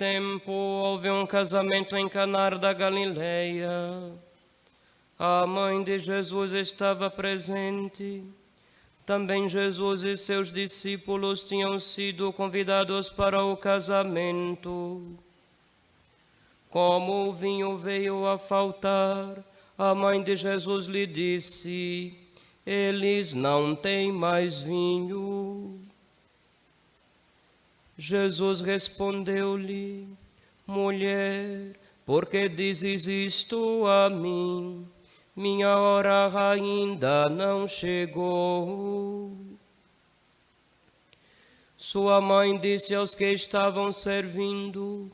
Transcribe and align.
Tempo 0.00 0.50
houve 0.50 1.10
um 1.10 1.26
casamento 1.26 1.94
em 1.94 2.08
Canar 2.08 2.58
da 2.58 2.72
Galileia. 2.72 3.70
A 5.18 5.46
mãe 5.46 5.84
de 5.84 5.98
Jesus 5.98 6.54
estava 6.54 7.10
presente. 7.10 8.24
Também 9.04 9.46
Jesus 9.46 10.02
e 10.02 10.16
seus 10.16 10.50
discípulos 10.50 11.42
tinham 11.42 11.78
sido 11.78 12.32
convidados 12.32 13.10
para 13.10 13.44
o 13.44 13.54
casamento. 13.58 15.02
Como 16.70 17.28
o 17.28 17.34
vinho 17.34 17.76
veio 17.76 18.26
a 18.26 18.38
faltar, 18.38 19.44
a 19.76 19.94
mãe 19.94 20.22
de 20.22 20.34
Jesus 20.34 20.86
lhe 20.86 21.06
disse: 21.06 22.14
Eles 22.64 23.34
não 23.34 23.76
têm 23.76 24.10
mais 24.10 24.60
vinho. 24.60 25.79
Jesus 28.00 28.62
respondeu-lhe: 28.62 30.08
Mulher, 30.66 31.76
por 32.06 32.24
que 32.24 32.48
dizes 32.48 33.06
isto 33.06 33.86
a 33.86 34.08
mim? 34.08 34.88
Minha 35.36 35.76
hora 35.76 36.50
ainda 36.50 37.28
não 37.28 37.68
chegou. 37.68 39.36
Sua 41.76 42.22
mãe 42.22 42.58
disse 42.58 42.94
aos 42.94 43.14
que 43.14 43.30
estavam 43.32 43.92
servindo: 43.92 45.12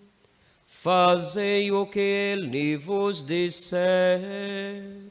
Fazei 0.64 1.72
o 1.72 1.86
que 1.86 1.98
ele 1.98 2.76
vos 2.76 3.20
disser. 3.20 5.10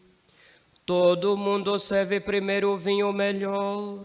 Todo 0.85 1.37
mundo 1.37 1.77
serve 1.77 2.19
primeiro 2.19 2.71
o 2.71 2.77
vinho 2.77 3.13
melhor, 3.13 4.03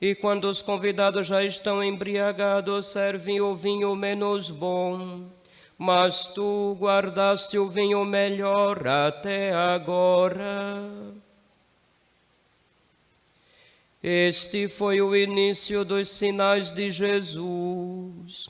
e 0.00 0.14
quando 0.14 0.44
os 0.44 0.60
convidados 0.60 1.26
já 1.26 1.42
estão 1.42 1.82
embriagados, 1.82 2.86
servem 2.86 3.40
o 3.40 3.56
vinho 3.56 3.94
menos 3.96 4.50
bom. 4.50 5.26
Mas 5.76 6.24
tu 6.24 6.76
guardaste 6.78 7.56
o 7.56 7.68
vinho 7.68 8.04
melhor 8.04 8.86
até 8.86 9.52
agora. 9.54 10.84
Este 14.02 14.68
foi 14.68 15.00
o 15.00 15.16
início 15.16 15.84
dos 15.84 16.08
sinais 16.10 16.70
de 16.70 16.90
Jesus. 16.90 18.48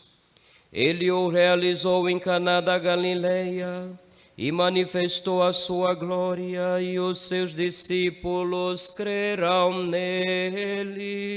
Ele 0.72 1.11
o 1.11 1.28
realizou 1.28 2.09
em 2.09 2.19
Caná 2.19 2.61
da 2.61 2.78
Galileia 2.78 3.99
e 4.38 4.50
manifestou 4.53 5.43
a 5.43 5.53
sua 5.53 5.93
glória, 5.94 6.81
e 6.81 7.00
os 7.00 7.22
seus 7.22 7.53
discípulos 7.53 8.88
crerão 8.88 9.82
nele. 9.82 11.34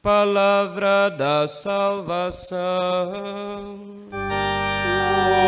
Palavra 0.00 1.08
da 1.08 1.48
salvação. 1.48 2.60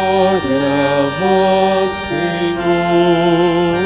Glória 0.00 0.58
a 0.98 1.02
vós, 1.20 1.92
Senhor. 1.92 3.79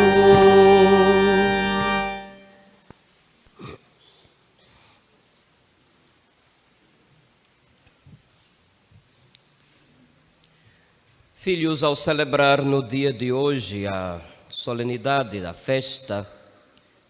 Filhos, 11.44 11.82
ao 11.82 11.94
celebrar 11.94 12.62
no 12.62 12.82
dia 12.82 13.12
de 13.12 13.30
hoje 13.30 13.86
a 13.86 14.18
solenidade 14.48 15.42
da 15.42 15.52
festa 15.52 16.26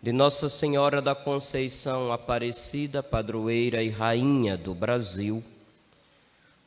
de 0.03 0.13
Nossa 0.13 0.49
Senhora 0.49 1.01
da 1.01 1.15
Conceição 1.15 2.13
Aparecida, 2.13 3.01
padroeira 3.01 3.81
e 3.81 3.91
rainha 3.91 4.57
do 4.57 4.75
Brasil, 4.75 5.41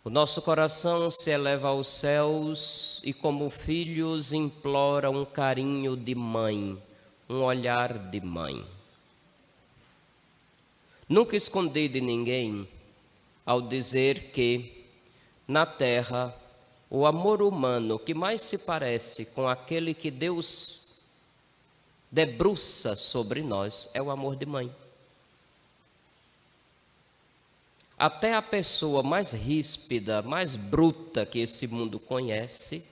o 0.01 0.09
nosso 0.09 0.41
coração 0.41 1.11
se 1.11 1.29
eleva 1.29 1.67
aos 1.67 1.87
céus 1.87 3.01
e, 3.03 3.11
como 3.11 3.49
filhos, 3.49 4.31
implora 4.31 5.11
um 5.11 5.25
carinho 5.25 5.97
de 5.97 6.15
mãe, 6.15 6.81
um 7.29 7.41
olhar 7.41 7.97
de 7.97 8.21
mãe. 8.21 8.63
Nunca 11.09 11.35
escondi 11.35 11.89
de 11.89 11.99
ninguém 11.99 12.65
ao 13.45 13.61
dizer 13.61 14.31
que, 14.31 14.85
na 15.45 15.65
terra, 15.65 16.33
o 16.89 17.05
amor 17.05 17.41
humano 17.41 17.99
que 17.99 18.13
mais 18.13 18.41
se 18.41 18.59
parece 18.59 19.25
com 19.27 19.47
aquele 19.47 19.93
que 19.93 20.09
Deus 20.09 20.97
debruça 22.09 22.95
sobre 22.95 23.43
nós 23.43 23.89
é 23.93 24.01
o 24.01 24.09
amor 24.09 24.35
de 24.35 24.45
mãe. 24.45 24.73
Até 27.97 28.35
a 28.35 28.41
pessoa 28.41 29.03
mais 29.03 29.31
ríspida, 29.31 30.21
mais 30.21 30.55
bruta 30.55 31.25
que 31.25 31.39
esse 31.39 31.67
mundo 31.67 31.99
conhece, 31.99 32.85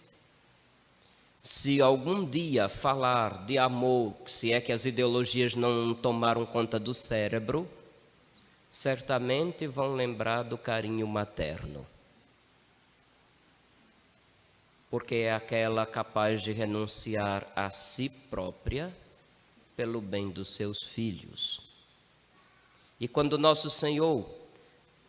se 1.41 1.79
algum 1.79 2.25
dia 2.25 2.67
falar 2.67 3.45
de 3.45 3.57
amor, 3.57 4.15
se 4.25 4.51
é 4.51 4.59
que 4.59 4.71
as 4.71 4.83
ideologias 4.83 5.53
não 5.53 5.93
tomaram 5.93 6.43
conta 6.45 6.79
do 6.79 6.93
cérebro, 6.93 7.69
certamente 8.69 9.67
vão 9.67 9.93
lembrar 9.93 10.41
do 10.43 10.57
carinho 10.57 11.07
materno 11.07 11.85
porque 14.95 15.15
é 15.15 15.33
aquela 15.33 15.85
capaz 15.85 16.41
de 16.41 16.53
renunciar 16.53 17.45
a 17.53 17.69
si 17.69 18.09
própria 18.29 18.95
pelo 19.75 19.99
bem 19.99 20.29
dos 20.29 20.47
seus 20.47 20.81
filhos. 20.81 21.59
E 22.97 23.05
quando 23.05 23.37
nosso 23.37 23.69
Senhor 23.69 24.25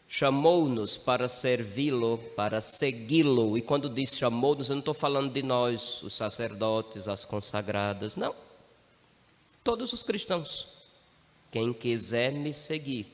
chamou-nos 0.08 0.96
para 0.96 1.28
servi-lo, 1.28 2.18
para 2.34 2.60
segui-lo, 2.60 3.56
e 3.56 3.62
quando 3.62 3.88
diz 3.88 4.16
chamou-nos, 4.18 4.70
eu 4.70 4.74
não 4.74 4.80
estou 4.80 4.92
falando 4.92 5.32
de 5.32 5.44
nós, 5.44 6.02
os 6.02 6.14
sacerdotes, 6.14 7.06
as 7.06 7.24
consagradas, 7.24 8.16
não. 8.16 8.34
Todos 9.62 9.92
os 9.92 10.02
cristãos. 10.02 10.66
Quem 11.48 11.72
quiser 11.72 12.32
me 12.32 12.52
seguir. 12.52 13.06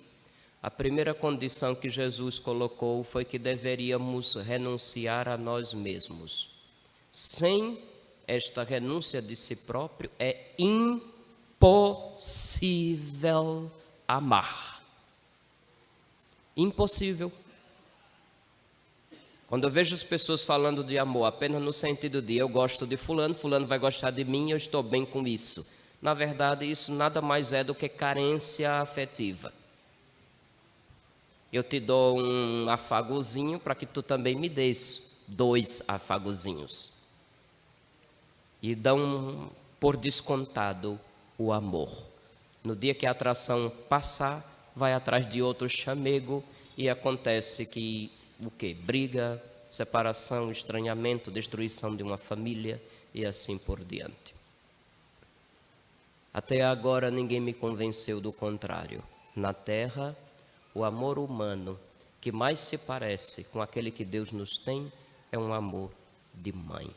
A 0.62 0.70
primeira 0.70 1.12
condição 1.12 1.74
que 1.74 1.90
Jesus 1.90 2.38
colocou 2.38 3.04
foi 3.04 3.26
que 3.26 3.38
deveríamos 3.38 4.36
renunciar 4.36 5.28
a 5.28 5.36
nós 5.36 5.74
mesmos. 5.74 6.51
Sem 7.12 7.78
esta 8.26 8.64
renúncia 8.64 9.20
de 9.20 9.36
si 9.36 9.54
próprio, 9.54 10.10
é 10.18 10.46
impossível 10.58 12.10
amar. 14.08 14.82
Impossível. 16.56 17.30
Quando 19.46 19.64
eu 19.64 19.70
vejo 19.70 19.94
as 19.94 20.02
pessoas 20.02 20.42
falando 20.42 20.82
de 20.82 20.98
amor 20.98 21.26
apenas 21.26 21.60
no 21.60 21.74
sentido 21.74 22.22
de 22.22 22.38
eu 22.38 22.48
gosto 22.48 22.86
de 22.86 22.96
fulano, 22.96 23.34
fulano 23.34 23.66
vai 23.66 23.78
gostar 23.78 24.10
de 24.10 24.24
mim, 24.24 24.50
eu 24.50 24.56
estou 24.56 24.82
bem 24.82 25.04
com 25.04 25.26
isso. 25.26 25.70
Na 26.00 26.14
verdade, 26.14 26.64
isso 26.64 26.90
nada 26.90 27.20
mais 27.20 27.52
é 27.52 27.62
do 27.62 27.74
que 27.74 27.86
carência 27.88 28.80
afetiva. 28.80 29.52
Eu 31.52 31.62
te 31.62 31.78
dou 31.78 32.18
um 32.18 32.66
afagozinho 32.70 33.60
para 33.60 33.74
que 33.74 33.84
tu 33.84 34.02
também 34.02 34.34
me 34.34 34.48
dês 34.48 35.24
dois 35.28 35.82
afagozinhos. 35.86 36.91
E 38.62 38.74
dão 38.74 39.50
por 39.78 39.96
descontado 39.96 40.98
o 41.36 41.52
amor. 41.52 41.90
No 42.62 42.76
dia 42.76 42.94
que 42.94 43.04
a 43.04 43.10
atração 43.10 43.68
passar, 43.88 44.72
vai 44.74 44.92
atrás 44.94 45.28
de 45.28 45.42
outro 45.42 45.68
chamego 45.68 46.42
e 46.76 46.88
acontece 46.88 47.66
que 47.66 48.10
o 48.40 48.50
que? 48.50 48.72
Briga, 48.72 49.42
separação, 49.68 50.50
estranhamento, 50.50 51.30
destruição 51.30 51.94
de 51.94 52.02
uma 52.02 52.16
família 52.16 52.80
e 53.14 53.24
assim 53.24 53.58
por 53.58 53.82
diante. 53.82 54.34
Até 56.32 56.62
agora 56.62 57.10
ninguém 57.10 57.40
me 57.40 57.52
convenceu 57.52 58.20
do 58.20 58.32
contrário. 58.32 59.02
Na 59.34 59.52
terra, 59.52 60.16
o 60.74 60.84
amor 60.84 61.18
humano 61.18 61.78
que 62.20 62.30
mais 62.30 62.60
se 62.60 62.78
parece 62.78 63.44
com 63.44 63.60
aquele 63.60 63.90
que 63.90 64.04
Deus 64.04 64.30
nos 64.30 64.56
tem 64.56 64.90
é 65.30 65.38
um 65.38 65.52
amor 65.52 65.90
de 66.32 66.52
mãe. 66.52 66.88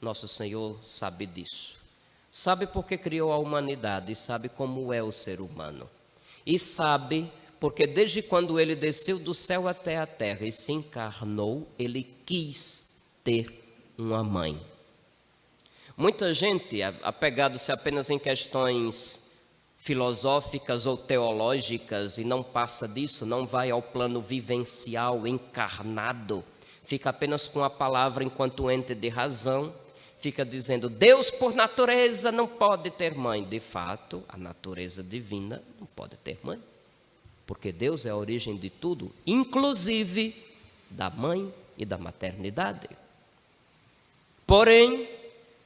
Nosso 0.00 0.28
Senhor 0.28 0.78
sabe 0.84 1.26
disso. 1.26 1.76
Sabe 2.30 2.66
porque 2.66 2.98
criou 2.98 3.32
a 3.32 3.38
humanidade 3.38 4.14
sabe 4.14 4.48
como 4.48 4.92
é 4.92 5.02
o 5.02 5.10
ser 5.10 5.40
humano. 5.40 5.88
E 6.44 6.58
sabe 6.58 7.30
porque 7.58 7.86
desde 7.86 8.22
quando 8.22 8.60
ele 8.60 8.76
desceu 8.76 9.18
do 9.18 9.32
céu 9.32 9.66
até 9.66 9.96
a 9.96 10.06
terra 10.06 10.46
e 10.46 10.52
se 10.52 10.72
encarnou, 10.72 11.66
ele 11.78 12.06
quis 12.26 13.00
ter 13.24 13.64
uma 13.96 14.22
mãe. 14.22 14.60
Muita 15.96 16.34
gente, 16.34 16.82
apegado-se 16.82 17.72
apenas 17.72 18.10
em 18.10 18.18
questões 18.18 19.26
filosóficas 19.78 20.84
ou 20.84 20.96
teológicas 20.96 22.18
e 22.18 22.24
não 22.24 22.42
passa 22.42 22.86
disso, 22.86 23.24
não 23.24 23.46
vai 23.46 23.70
ao 23.70 23.80
plano 23.80 24.20
vivencial, 24.20 25.26
encarnado, 25.26 26.44
fica 26.84 27.08
apenas 27.10 27.48
com 27.48 27.64
a 27.64 27.70
palavra 27.70 28.22
enquanto 28.22 28.70
ente 28.70 28.94
de 28.94 29.08
razão, 29.08 29.72
fica 30.26 30.44
dizendo: 30.44 30.88
Deus, 30.88 31.30
por 31.30 31.54
natureza, 31.54 32.32
não 32.32 32.48
pode 32.48 32.90
ter 32.90 33.14
mãe. 33.14 33.44
De 33.44 33.60
fato, 33.60 34.24
a 34.28 34.36
natureza 34.36 35.02
divina 35.04 35.62
não 35.78 35.86
pode 35.86 36.16
ter 36.16 36.38
mãe 36.42 36.60
porque 37.46 37.70
Deus 37.70 38.04
é 38.04 38.10
a 38.10 38.16
origem 38.16 38.56
de 38.56 38.68
tudo, 38.68 39.12
inclusive 39.24 40.34
da 40.90 41.08
mãe 41.08 41.52
e 41.78 41.84
da 41.84 41.96
maternidade. 41.96 42.88
Porém, 44.44 45.08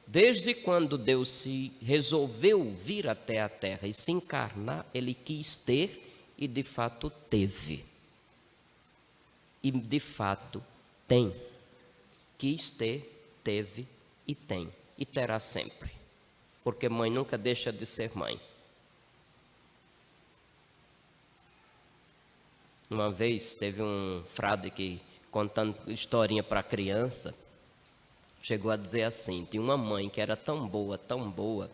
desde 0.05 0.53
quando 0.53 0.95
Deus 0.95 1.29
se 1.29 1.71
resolveu 1.81 2.71
vir 2.71 3.07
até 3.07 3.41
a 3.41 3.49
terra 3.49 3.87
e 3.87 3.93
se 3.93 4.11
encarnar, 4.11 4.85
ele 4.93 5.15
quis 5.15 5.55
ter 5.55 6.13
e 6.37 6.47
de 6.47 6.61
fato 6.61 7.09
teve. 7.09 7.83
E 9.63 9.71
de 9.71 9.99
fato 9.99 10.63
tem. 11.07 11.33
Quis 12.37 12.69
ter, 12.69 13.39
teve 13.43 13.87
e 14.31 14.35
tem. 14.35 14.71
E 14.97 15.05
terá 15.05 15.39
sempre. 15.41 15.91
Porque 16.63 16.87
mãe 16.87 17.09
nunca 17.09 17.37
deixa 17.37 17.71
de 17.71 17.85
ser 17.85 18.15
mãe. 18.15 18.39
Uma 22.89 23.11
vez 23.11 23.55
teve 23.55 23.81
um 23.81 24.23
frade 24.29 24.69
que, 24.69 25.01
contando 25.29 25.75
historinha 25.87 26.43
para 26.43 26.63
criança, 26.63 27.37
chegou 28.41 28.71
a 28.71 28.77
dizer 28.77 29.03
assim: 29.03 29.45
tinha 29.49 29.61
uma 29.61 29.77
mãe 29.77 30.07
que 30.09 30.21
era 30.21 30.37
tão 30.37 30.65
boa, 30.65 30.97
tão 30.97 31.29
boa, 31.29 31.69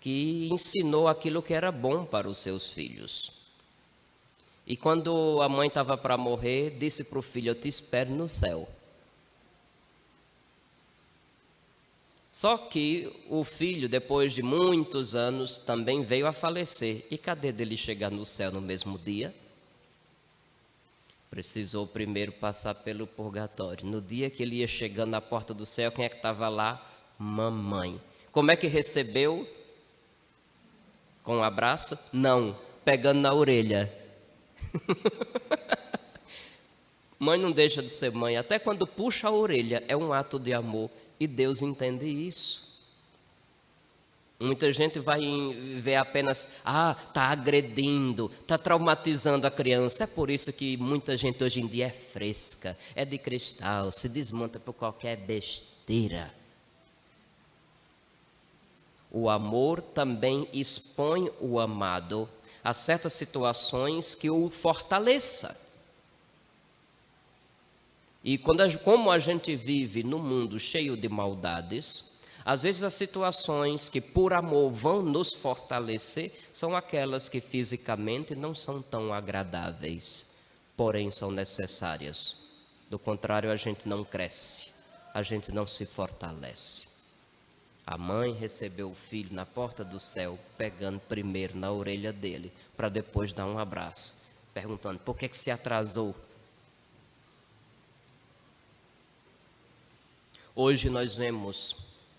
que 0.00 0.48
ensinou 0.50 1.06
aquilo 1.06 1.42
que 1.42 1.54
era 1.54 1.70
bom 1.70 2.04
para 2.04 2.28
os 2.28 2.38
seus 2.38 2.72
filhos. 2.72 3.30
E 4.66 4.76
quando 4.76 5.40
a 5.42 5.48
mãe 5.48 5.68
estava 5.68 5.96
para 5.96 6.16
morrer, 6.16 6.70
disse 6.78 7.04
para 7.04 7.18
o 7.18 7.22
filho: 7.22 7.50
Eu 7.50 7.54
te 7.54 7.68
espero 7.68 8.10
no 8.10 8.28
céu. 8.28 8.68
Só 12.34 12.58
que 12.58 13.12
o 13.28 13.44
filho, 13.44 13.88
depois 13.88 14.32
de 14.32 14.42
muitos 14.42 15.14
anos, 15.14 15.56
também 15.56 16.02
veio 16.02 16.26
a 16.26 16.32
falecer. 16.32 17.06
E 17.08 17.16
cadê 17.16 17.52
dele 17.52 17.76
chegar 17.76 18.10
no 18.10 18.26
céu 18.26 18.50
no 18.50 18.60
mesmo 18.60 18.98
dia? 18.98 19.32
precisou 21.30 21.86
primeiro 21.86 22.32
passar 22.32 22.74
pelo 22.74 23.06
purgatório. 23.06 23.86
No 23.86 24.00
dia 24.00 24.28
que 24.30 24.42
ele 24.42 24.56
ia 24.56 24.66
chegando 24.66 25.10
na 25.10 25.20
porta 25.20 25.54
do 25.54 25.64
céu, 25.64 25.92
quem 25.92 26.04
é 26.04 26.08
que 26.08 26.16
estava 26.16 26.48
lá? 26.48 26.84
Mamãe. 27.16 28.00
Como 28.32 28.50
é 28.50 28.56
que 28.56 28.66
recebeu? 28.66 29.48
Com 31.22 31.36
um 31.36 31.42
abraço? 31.42 31.96
Não, 32.12 32.58
pegando 32.84 33.20
na 33.20 33.32
orelha. 33.32 33.92
mãe 37.16 37.38
não 37.38 37.52
deixa 37.52 37.80
de 37.80 37.90
ser 37.90 38.10
mãe, 38.10 38.36
até 38.36 38.58
quando 38.58 38.88
puxa 38.88 39.28
a 39.28 39.32
orelha 39.32 39.84
é 39.86 39.96
um 39.96 40.12
ato 40.12 40.36
de 40.36 40.52
amor 40.52 40.90
e 41.18 41.26
Deus 41.26 41.62
entende 41.62 42.06
isso. 42.06 42.64
Muita 44.38 44.72
gente 44.72 44.98
vai 44.98 45.20
ver 45.80 45.94
apenas, 45.94 46.56
ah, 46.64 46.96
está 47.08 47.28
agredindo, 47.28 48.30
está 48.40 48.58
traumatizando 48.58 49.46
a 49.46 49.50
criança. 49.50 50.04
É 50.04 50.06
por 50.06 50.28
isso 50.28 50.52
que 50.52 50.76
muita 50.76 51.16
gente 51.16 51.42
hoje 51.42 51.60
em 51.60 51.66
dia 51.66 51.86
é 51.86 51.90
fresca, 51.90 52.76
é 52.94 53.04
de 53.04 53.16
cristal, 53.16 53.92
se 53.92 54.08
desmonta 54.08 54.58
por 54.58 54.72
qualquer 54.72 55.16
besteira. 55.16 56.34
O 59.10 59.30
amor 59.30 59.80
também 59.80 60.48
expõe 60.52 61.30
o 61.40 61.60
amado 61.60 62.28
a 62.64 62.74
certas 62.74 63.12
situações 63.12 64.14
que 64.14 64.28
o 64.28 64.50
fortaleça. 64.50 65.63
E 68.24 68.38
quando, 68.38 68.78
como 68.78 69.10
a 69.10 69.18
gente 69.18 69.54
vive 69.54 70.02
num 70.02 70.18
mundo 70.18 70.58
cheio 70.58 70.96
de 70.96 71.10
maldades, 71.10 72.14
às 72.44 72.62
vezes, 72.62 72.82
as 72.82 72.94
situações 72.94 73.88
que 73.88 74.00
por 74.00 74.32
amor 74.32 74.70
vão 74.70 75.02
nos 75.02 75.32
fortalecer 75.32 76.32
são 76.52 76.76
aquelas 76.76 77.28
que 77.28 77.40
fisicamente 77.40 78.34
não 78.34 78.54
são 78.54 78.82
tão 78.82 79.14
agradáveis, 79.14 80.36
porém 80.76 81.10
são 81.10 81.30
necessárias. 81.30 82.36
Do 82.90 82.98
contrário, 82.98 83.50
a 83.50 83.56
gente 83.56 83.88
não 83.88 84.04
cresce, 84.04 84.72
a 85.14 85.22
gente 85.22 85.52
não 85.52 85.66
se 85.66 85.86
fortalece. 85.86 86.94
A 87.86 87.96
mãe 87.96 88.32
recebeu 88.32 88.90
o 88.90 88.94
filho 88.94 89.34
na 89.34 89.44
porta 89.46 89.82
do 89.82 90.00
céu, 90.00 90.38
pegando 90.56 91.00
primeiro 91.00 91.56
na 91.56 91.70
orelha 91.70 92.12
dele, 92.12 92.52
para 92.76 92.88
depois 92.90 93.32
dar 93.32 93.46
um 93.46 93.58
abraço, 93.58 94.22
perguntando: 94.52 94.98
por 94.98 95.16
que, 95.16 95.28
que 95.28 95.36
se 95.36 95.50
atrasou? 95.50 96.14
Hoje 100.56 100.88
nós 100.88 101.16
vemos 101.16 101.74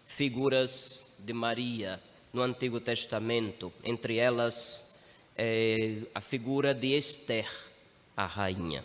figuras 0.05 1.15
de 1.19 1.31
Maria 1.31 2.01
no 2.33 2.41
Antigo 2.41 2.81
Testamento, 2.81 3.71
entre 3.81 4.17
elas 4.17 5.05
é, 5.37 5.99
a 6.13 6.19
figura 6.19 6.73
de 6.73 6.87
Esther, 6.97 7.49
a 8.15 8.25
rainha. 8.25 8.83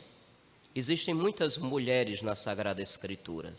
Existem 0.73 1.13
muitas 1.13 1.59
mulheres 1.59 2.23
na 2.23 2.37
Sagrada 2.37 2.81
Escritura. 2.81 3.53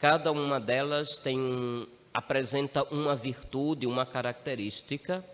Cada 0.00 0.32
uma 0.32 0.58
delas 0.58 1.16
tem 1.16 1.86
apresenta 2.12 2.82
uma 2.92 3.14
virtude, 3.14 3.86
uma 3.86 4.04
característica 4.04 5.24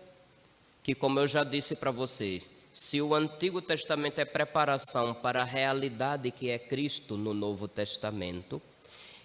que, 0.83 0.93
como 0.93 1.19
eu 1.19 1.27
já 1.27 1.43
disse 1.43 1.77
para 1.77 1.89
você, 1.89 2.39
se 2.71 3.01
o 3.01 3.15
Antigo 3.15 3.63
Testamento 3.63 4.19
é 4.19 4.25
preparação 4.25 5.11
para 5.11 5.41
a 5.41 5.45
realidade 5.45 6.29
que 6.29 6.51
é 6.51 6.59
Cristo 6.59 7.17
no 7.17 7.33
Novo 7.33 7.67
Testamento, 7.67 8.61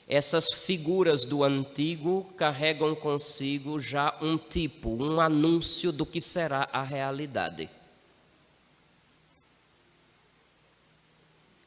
essas 0.09 0.51
figuras 0.55 1.27
do 1.27 1.45
antigo 1.45 2.25
carregam 2.35 2.95
consigo 2.95 3.79
já 3.79 4.17
um 4.23 4.39
tipo, 4.39 4.91
um 4.91 5.21
anúncio 5.21 5.93
do 5.93 6.07
que 6.07 6.19
será 6.19 6.67
a 6.73 6.83
realidade. 6.83 7.69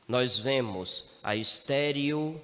Nós 0.08 0.40
vemos 0.40 1.06
a 1.24 1.36
estéril 1.36 2.42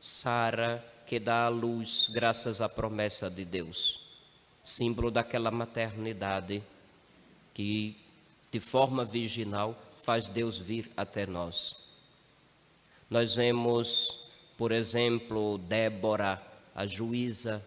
Sara 0.00 0.82
que 1.04 1.20
dá 1.20 1.44
à 1.44 1.48
luz 1.48 2.08
graças 2.10 2.62
à 2.62 2.68
promessa 2.68 3.30
de 3.30 3.44
Deus, 3.44 4.00
símbolo 4.64 5.10
daquela 5.10 5.50
maternidade 5.50 6.62
que 7.52 7.94
de 8.50 8.58
forma 8.58 9.04
virginal 9.04 9.76
faz 10.02 10.28
Deus 10.28 10.58
vir 10.58 10.90
até 10.96 11.26
nós. 11.26 11.86
Nós 13.10 13.34
vemos 13.34 14.25
por 14.56 14.72
exemplo, 14.72 15.58
Débora, 15.58 16.42
a 16.74 16.86
juíza, 16.86 17.64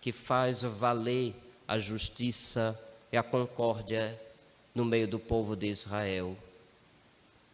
que 0.00 0.12
faz 0.12 0.62
valer 0.62 1.34
a 1.66 1.78
justiça 1.78 2.78
e 3.10 3.16
a 3.16 3.22
concórdia 3.22 4.20
no 4.74 4.84
meio 4.84 5.08
do 5.08 5.18
povo 5.18 5.56
de 5.56 5.68
Israel. 5.68 6.36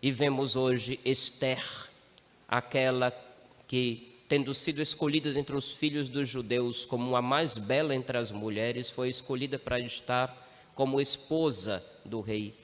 E 0.02 0.10
vemos 0.10 0.56
hoje 0.56 0.98
Esther, 1.04 1.64
aquela 2.48 3.12
que, 3.68 4.14
tendo 4.26 4.52
sido 4.54 4.80
escolhida 4.80 5.38
entre 5.38 5.54
os 5.54 5.70
filhos 5.70 6.08
dos 6.08 6.28
judeus 6.28 6.84
como 6.84 7.14
a 7.14 7.22
mais 7.22 7.58
bela 7.58 7.94
entre 7.94 8.16
as 8.16 8.30
mulheres, 8.30 8.90
foi 8.90 9.08
escolhida 9.08 9.58
para 9.58 9.78
estar 9.78 10.48
como 10.74 11.00
esposa 11.00 11.84
do 12.04 12.20
rei. 12.20 12.54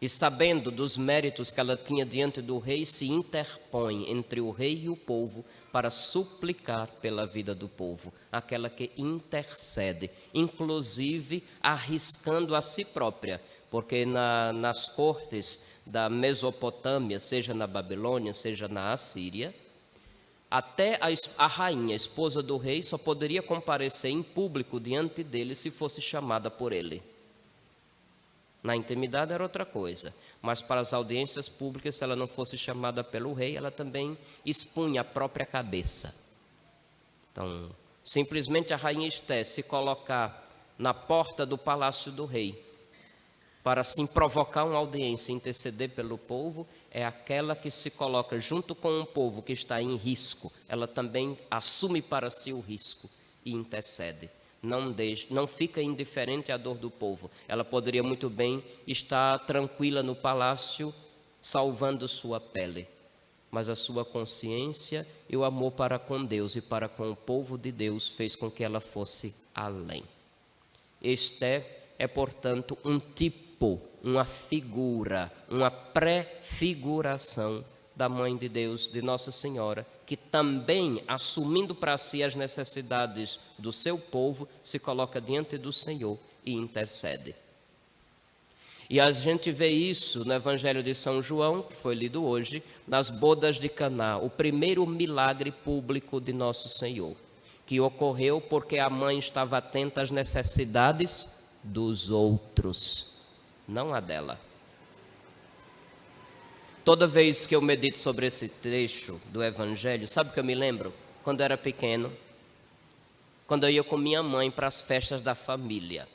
E 0.00 0.08
sabendo 0.08 0.70
dos 0.70 0.96
méritos 0.96 1.50
que 1.50 1.58
ela 1.58 1.76
tinha 1.76 2.06
diante 2.06 2.40
do 2.40 2.58
rei, 2.58 2.86
se 2.86 3.08
interpõe 3.08 4.08
entre 4.10 4.40
o 4.40 4.52
rei 4.52 4.82
e 4.84 4.88
o 4.88 4.96
povo 4.96 5.44
para 5.72 5.90
suplicar 5.90 6.86
pela 7.02 7.26
vida 7.26 7.52
do 7.52 7.68
povo, 7.68 8.12
aquela 8.30 8.70
que 8.70 8.92
intercede, 8.96 10.08
inclusive 10.32 11.42
arriscando 11.60 12.54
a 12.54 12.62
si 12.62 12.84
própria, 12.84 13.42
porque 13.70 14.06
na, 14.06 14.52
nas 14.52 14.88
cortes 14.88 15.64
da 15.84 16.08
Mesopotâmia, 16.08 17.18
seja 17.18 17.52
na 17.52 17.66
Babilônia, 17.66 18.32
seja 18.32 18.68
na 18.68 18.92
Assíria, 18.92 19.52
até 20.50 20.94
a, 20.96 21.08
a 21.44 21.46
rainha, 21.46 21.94
esposa 21.94 22.42
do 22.42 22.56
rei, 22.56 22.82
só 22.82 22.96
poderia 22.96 23.42
comparecer 23.42 24.10
em 24.10 24.22
público 24.22 24.78
diante 24.80 25.22
dele 25.22 25.54
se 25.54 25.70
fosse 25.70 26.00
chamada 26.00 26.50
por 26.50 26.72
ele. 26.72 27.02
Na 28.62 28.74
intimidade 28.74 29.32
era 29.32 29.42
outra 29.42 29.64
coisa, 29.64 30.14
mas 30.42 30.60
para 30.60 30.80
as 30.80 30.92
audiências 30.92 31.48
públicas, 31.48 31.96
se 31.96 32.04
ela 32.04 32.16
não 32.16 32.26
fosse 32.26 32.58
chamada 32.58 33.04
pelo 33.04 33.32
rei, 33.32 33.56
ela 33.56 33.70
também 33.70 34.18
expunha 34.44 35.02
a 35.02 35.04
própria 35.04 35.46
cabeça. 35.46 36.14
Então, 37.30 37.70
simplesmente 38.02 38.74
a 38.74 38.76
rainha 38.76 39.06
Esté 39.06 39.44
se 39.44 39.62
colocar 39.62 40.46
na 40.76 40.92
porta 40.92 41.46
do 41.46 41.56
palácio 41.56 42.10
do 42.10 42.24
rei, 42.24 42.64
para 43.62 43.82
assim 43.82 44.06
provocar 44.06 44.64
uma 44.64 44.78
audiência, 44.78 45.32
interceder 45.32 45.90
pelo 45.90 46.16
povo, 46.16 46.66
é 46.90 47.04
aquela 47.04 47.54
que 47.54 47.70
se 47.70 47.90
coloca 47.90 48.40
junto 48.40 48.74
com 48.74 49.00
um 49.00 49.04
povo 49.04 49.42
que 49.42 49.52
está 49.52 49.82
em 49.82 49.94
risco. 49.96 50.52
Ela 50.68 50.88
também 50.88 51.38
assume 51.50 52.00
para 52.00 52.30
si 52.30 52.52
o 52.52 52.60
risco 52.60 53.10
e 53.44 53.52
intercede 53.52 54.30
não, 54.62 54.90
deixa, 54.90 55.26
não 55.30 55.46
fica 55.46 55.80
indiferente 55.80 56.50
à 56.50 56.56
dor 56.56 56.76
do 56.76 56.90
povo. 56.90 57.30
Ela 57.46 57.64
poderia 57.64 58.02
muito 58.02 58.28
bem 58.28 58.62
estar 58.86 59.38
tranquila 59.40 60.02
no 60.02 60.16
palácio, 60.16 60.92
salvando 61.40 62.08
sua 62.08 62.40
pele. 62.40 62.86
Mas 63.50 63.68
a 63.68 63.76
sua 63.76 64.04
consciência 64.04 65.06
e 65.28 65.36
o 65.36 65.44
amor 65.44 65.72
para 65.72 65.98
com 65.98 66.24
Deus 66.24 66.56
e 66.56 66.60
para 66.60 66.88
com 66.88 67.10
o 67.10 67.16
povo 67.16 67.56
de 67.56 67.72
Deus 67.72 68.08
fez 68.08 68.34
com 68.34 68.50
que 68.50 68.64
ela 68.64 68.80
fosse 68.80 69.34
além. 69.54 70.04
Este 71.00 71.64
é, 71.98 72.06
portanto, 72.06 72.76
um 72.84 72.98
tipo, 72.98 73.80
uma 74.02 74.24
figura, 74.24 75.32
uma 75.48 75.70
prefiguração 75.70 77.64
da 77.98 78.08
Mãe 78.08 78.36
de 78.36 78.48
Deus, 78.48 78.86
de 78.86 79.02
Nossa 79.02 79.32
Senhora, 79.32 79.84
que 80.06 80.16
também, 80.16 81.02
assumindo 81.08 81.74
para 81.74 81.98
si 81.98 82.22
as 82.22 82.36
necessidades 82.36 83.40
do 83.58 83.72
seu 83.72 83.98
povo, 83.98 84.48
se 84.62 84.78
coloca 84.78 85.20
diante 85.20 85.58
do 85.58 85.72
Senhor 85.72 86.16
e 86.46 86.52
intercede. 86.52 87.34
E 88.88 89.00
a 89.00 89.10
gente 89.10 89.50
vê 89.50 89.68
isso 89.68 90.24
no 90.24 90.32
Evangelho 90.32 90.80
de 90.80 90.94
São 90.94 91.20
João, 91.20 91.60
que 91.60 91.74
foi 91.74 91.96
lido 91.96 92.24
hoje, 92.24 92.62
nas 92.86 93.10
bodas 93.10 93.56
de 93.56 93.68
Caná, 93.68 94.16
o 94.16 94.30
primeiro 94.30 94.86
milagre 94.86 95.50
público 95.50 96.20
de 96.20 96.32
nosso 96.32 96.68
Senhor, 96.68 97.16
que 97.66 97.80
ocorreu 97.80 98.40
porque 98.40 98.78
a 98.78 98.88
mãe 98.88 99.18
estava 99.18 99.58
atenta 99.58 100.02
às 100.02 100.12
necessidades 100.12 101.42
dos 101.64 102.10
outros, 102.10 103.16
não 103.66 103.92
a 103.92 103.98
dela. 103.98 104.47
Toda 106.88 107.06
vez 107.06 107.44
que 107.44 107.54
eu 107.54 107.60
medito 107.60 107.98
sobre 107.98 108.24
esse 108.24 108.48
trecho 108.48 109.20
do 109.26 109.44
Evangelho, 109.44 110.08
sabe 110.08 110.30
o 110.30 110.32
que 110.32 110.40
eu 110.40 110.44
me 110.44 110.54
lembro? 110.54 110.90
Quando 111.22 111.40
eu 111.40 111.44
era 111.44 111.58
pequeno, 111.58 112.10
quando 113.46 113.64
eu 113.64 113.70
ia 113.70 113.84
com 113.84 113.98
minha 113.98 114.22
mãe 114.22 114.50
para 114.50 114.68
as 114.68 114.80
festas 114.80 115.20
da 115.20 115.34
família. 115.34 116.08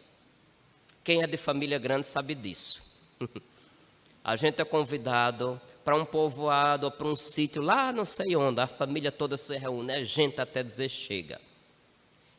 Quem 1.03 1.21
é 1.21 1.27
de 1.27 1.37
família 1.37 1.77
grande 1.77 2.07
sabe 2.07 2.33
disso. 2.33 2.99
A 4.25 4.35
gente 4.35 4.63
é 4.63 4.65
convidado 4.65 5.61
para 5.85 5.95
um 5.95 6.05
povoado 6.05 6.87
ou 6.87 6.91
para 6.91 7.05
um 7.05 7.15
sítio 7.15 7.61
lá 7.61 7.93
não 7.93 8.03
sei 8.03 8.35
onde, 8.35 8.59
a 8.59 8.65
família 8.65 9.11
toda 9.11 9.37
se 9.37 9.55
reúne, 9.55 9.93
é 9.93 10.03
gente 10.03 10.41
até 10.41 10.63
dizer 10.63 10.89
chega. 10.89 11.39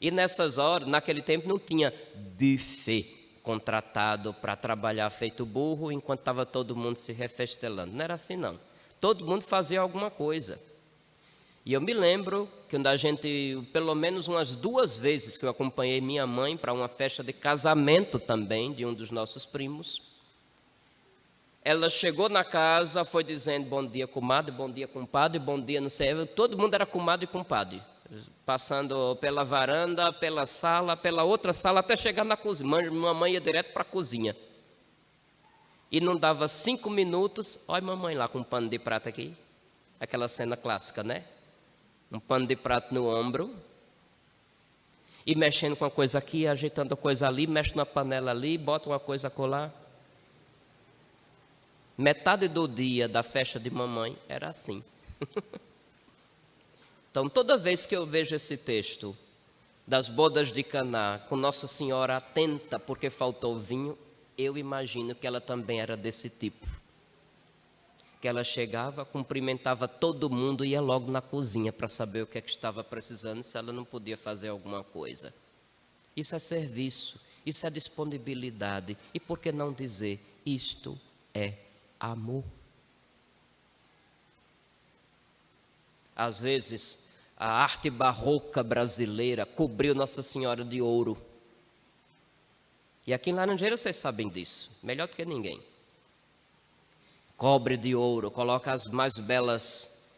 E 0.01 0.11
nessas 0.11 0.59
horas, 0.59 0.89
naquele 0.89 1.23
tempo 1.23 1.47
não 1.47 1.57
tinha 1.57 1.95
buffet 2.37 3.14
contratado 3.45 4.33
para 4.33 4.57
trabalhar 4.57 5.09
feito 5.11 5.45
burro 5.45 5.93
enquanto 5.93 6.21
estava 6.21 6.47
todo 6.47 6.75
mundo 6.75 6.97
se 6.97 7.13
refestelando. 7.13 7.93
Não 7.93 8.03
era 8.03 8.15
assim, 8.15 8.37
não. 8.37 8.59
Todo 8.99 9.25
mundo 9.25 9.45
fazia 9.45 9.81
alguma 9.81 10.11
coisa. 10.11 10.59
E 11.65 11.75
eu 11.75 11.81
me 11.81 11.93
lembro 11.93 12.49
que 12.69 12.77
a 12.77 12.97
gente, 12.97 13.69
pelo 13.73 13.95
menos 13.95 14.29
umas 14.29 14.57
duas 14.57 14.97
vezes 14.97 15.37
que 15.37 15.45
eu 15.45 15.51
acompanhei 15.51 16.01
minha 16.01 16.27
mãe 16.27 16.57
para 16.57 16.73
uma 16.73 16.89
festa 16.89 17.23
de 17.23 17.33
casamento 17.33 18.19
também 18.19 18.73
de 18.73 18.85
um 18.85 18.95
dos 18.95 19.11
nossos 19.11 19.45
primos, 19.45 20.03
ela 21.63 21.89
chegou 21.89 22.29
na 22.29 22.45
casa, 22.45 23.05
foi 23.05 23.23
dizendo 23.23 23.67
bom 23.67 23.87
dia, 23.87 24.07
comadre, 24.07 24.53
bom 24.53 24.71
dia, 24.71 24.89
compadre, 24.89 25.39
bom 25.39 25.61
dia, 25.61 25.81
não 25.81 25.89
sei. 25.91 26.27
Todo 26.27 26.59
mundo 26.59 26.75
era 26.75 26.85
comadre 26.85 27.25
e 27.25 27.29
compadre 27.29 27.83
passando 28.45 29.17
pela 29.17 29.45
varanda, 29.45 30.13
pela 30.13 30.47
sala, 30.47 30.97
pela 30.97 31.25
outra 31.25 31.53
sala, 31.53 31.81
até 31.81 31.97
chegar 31.97 32.25
na 32.25 32.37
cozinha. 32.37 32.91
Mamãe 32.91 33.33
ia 33.33 33.41
direto 33.41 33.73
para 33.73 33.83
a 33.83 33.87
cozinha. 33.87 34.37
E 35.91 36.01
não 36.01 36.17
dava 36.17 36.49
cinco 36.49 36.91
minutos, 36.91 37.61
olha 37.69 37.83
mamãe 37.83 38.15
lá 38.15 38.27
com 38.29 38.41
um 38.41 38.45
pano 38.45 38.69
de 38.69 38.79
prata 38.79 39.09
aqui. 39.09 39.35
Aquela 40.01 40.29
cena 40.29 40.57
clássica, 40.57 41.03
né? 41.03 41.25
Um 42.11 42.21
pano 42.21 42.47
de 42.47 42.57
prata 42.57 42.95
no 42.95 43.07
ombro. 43.07 43.55
E 45.27 45.35
mexendo 45.35 45.77
com 45.77 45.85
uma 45.85 45.91
coisa 45.91 46.19
aqui, 46.19 46.47
ajeitando 46.47 46.95
a 46.95 46.97
coisa 46.97 47.27
ali, 47.27 47.47
mexe 47.47 47.75
na 47.75 47.87
panela 47.87 48.31
ali, 48.31 48.59
bota 48.59 48.91
uma 48.91 49.01
coisa 49.01 49.31
colar. 49.31 49.73
Metade 51.97 52.49
do 52.49 52.67
dia 52.67 53.09
da 53.09 53.23
festa 53.23 53.59
de 53.59 53.71
mamãe 53.71 54.19
era 54.29 54.49
assim. 54.49 54.85
Então, 57.15 57.29
toda 57.29 57.57
vez 57.57 57.87
que 57.87 57.95
eu 57.95 58.05
vejo 58.05 58.35
esse 58.35 58.57
texto 58.57 59.17
das 59.87 60.09
bodas 60.09 60.51
de 60.51 60.65
Caná, 60.65 61.21
com 61.29 61.37
Nossa 61.37 61.69
Senhora 61.69 62.17
atenta 62.17 62.77
porque 62.77 63.09
faltou 63.09 63.57
vinho, 63.57 63.97
eu 64.37 64.59
imagino 64.59 65.15
que 65.15 65.25
ela 65.25 65.41
também 65.41 65.81
era 65.81 65.97
desse 65.97 66.29
tipo. 66.29 66.67
Que 68.21 68.27
ela 68.27 68.43
chegava, 68.43 69.05
cumprimentava 69.05 69.87
todo 69.87 70.29
mundo 70.29 70.65
e 70.65 70.71
ia 70.71 70.81
logo 70.81 71.09
na 71.09 71.21
cozinha 71.21 71.73
para 71.73 71.87
saber 71.87 72.23
o 72.23 72.27
que, 72.27 72.39
é 72.39 72.41
que 72.41 72.51
estava 72.51 72.83
precisando, 72.83 73.45
se 73.45 73.57
ela 73.57 73.73
não 73.73 73.85
podia 73.85 74.17
fazer 74.17 74.49
alguma 74.49 74.83
coisa. 74.83 75.33
Isso 76.17 76.35
é 76.35 76.41
serviço, 76.41 77.21
isso 77.47 77.65
é 77.65 77.71
disponibilidade. 77.71 78.99
E 79.15 79.21
por 79.21 79.39
que 79.39 79.53
não 79.53 79.73
dizer, 79.73 80.19
isto 80.45 80.99
é 81.33 81.55
amor? 82.01 82.43
Às 86.17 86.41
vezes, 86.41 87.09
a 87.37 87.49
arte 87.49 87.91
barroca 87.91 88.63
brasileira 88.63 89.45
cobriu 89.45 89.95
Nossa 89.95 90.23
Senhora 90.23 90.65
de 90.65 90.81
ouro. 90.81 91.19
E 93.07 93.13
aqui 93.13 93.31
em 93.31 93.35
Laranjeira 93.35 93.77
vocês 93.77 93.97
sabem 93.97 94.29
disso, 94.29 94.79
melhor 94.83 95.09
do 95.09 95.15
que 95.15 95.25
ninguém. 95.25 95.61
Cobre 97.37 97.77
de 97.77 97.95
ouro, 97.95 98.31
coloca 98.31 98.73
as 98.73 98.87
mais 98.87 99.19
belas 99.19 100.11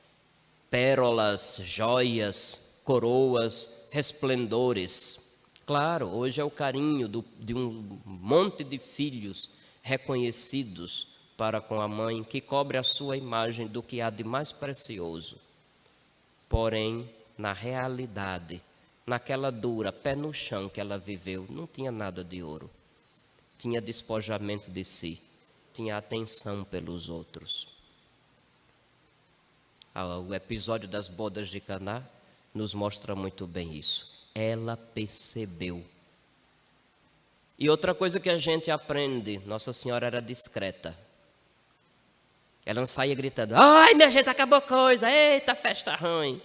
pérolas, 0.70 1.60
joias, 1.64 2.80
coroas, 2.84 3.86
resplendores. 3.90 5.46
Claro, 5.66 6.08
hoje 6.08 6.40
é 6.40 6.44
o 6.44 6.50
carinho 6.50 7.08
do, 7.08 7.24
de 7.40 7.54
um 7.54 7.98
monte 8.04 8.62
de 8.62 8.78
filhos 8.78 9.50
reconhecidos 9.82 11.16
para 11.36 11.60
com 11.60 11.80
a 11.80 11.88
mãe, 11.88 12.22
que 12.22 12.40
cobre 12.40 12.78
a 12.78 12.82
sua 12.82 13.16
imagem 13.16 13.66
do 13.66 13.82
que 13.82 14.00
há 14.00 14.10
de 14.10 14.22
mais 14.22 14.52
precioso. 14.52 15.38
Porém, 16.48 17.08
na 17.36 17.52
realidade, 17.52 18.62
naquela 19.06 19.50
dura, 19.50 19.92
pé 19.92 20.14
no 20.14 20.32
chão 20.32 20.68
que 20.68 20.80
ela 20.80 20.98
viveu, 20.98 21.46
não 21.50 21.66
tinha 21.66 21.90
nada 21.90 22.24
de 22.24 22.42
ouro. 22.42 22.70
Tinha 23.58 23.80
despojamento 23.80 24.70
de 24.70 24.84
si, 24.84 25.20
tinha 25.72 25.96
atenção 25.96 26.64
pelos 26.64 27.08
outros. 27.08 27.68
Ah, 29.94 30.18
o 30.18 30.34
episódio 30.34 30.86
das 30.86 31.08
bodas 31.08 31.48
de 31.48 31.58
Caná 31.58 32.02
nos 32.54 32.74
mostra 32.74 33.14
muito 33.14 33.46
bem 33.46 33.74
isso. 33.74 34.14
Ela 34.34 34.76
percebeu. 34.76 35.82
E 37.58 37.70
outra 37.70 37.94
coisa 37.94 38.20
que 38.20 38.28
a 38.28 38.36
gente 38.36 38.70
aprende, 38.70 39.38
Nossa 39.46 39.72
Senhora 39.72 40.06
era 40.06 40.20
discreta. 40.20 41.05
Ela 42.66 42.80
não 42.80 42.86
saía 42.86 43.14
gritando: 43.14 43.54
Ai, 43.54 43.94
minha 43.94 44.10
gente, 44.10 44.28
acabou 44.28 44.60
coisa, 44.60 45.08
eita, 45.08 45.54
festa 45.54 45.94
ruim. 45.94 46.42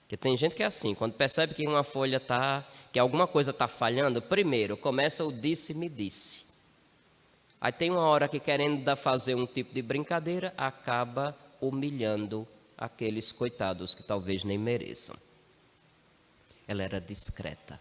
Porque 0.00 0.16
tem 0.16 0.34
gente 0.36 0.54
que 0.54 0.62
é 0.62 0.66
assim, 0.66 0.94
quando 0.94 1.12
percebe 1.12 1.54
que 1.54 1.66
uma 1.68 1.84
folha 1.84 2.18
tá, 2.18 2.66
que 2.90 2.98
alguma 2.98 3.26
coisa 3.26 3.50
está 3.50 3.68
falhando, 3.68 4.22
primeiro 4.22 4.76
começa 4.76 5.24
o 5.24 5.30
disse-me 5.30 5.90
disse. 5.90 6.46
Aí 7.60 7.70
tem 7.70 7.90
uma 7.90 8.00
hora 8.00 8.26
que 8.26 8.40
querendo 8.40 8.96
fazer 8.96 9.34
um 9.34 9.46
tipo 9.46 9.72
de 9.72 9.82
brincadeira, 9.82 10.52
acaba 10.56 11.36
humilhando 11.60 12.48
aqueles 12.76 13.30
coitados 13.30 13.94
que 13.94 14.02
talvez 14.02 14.42
nem 14.42 14.58
mereçam. 14.58 15.14
Ela 16.66 16.82
era 16.82 17.00
discreta. 17.00 17.78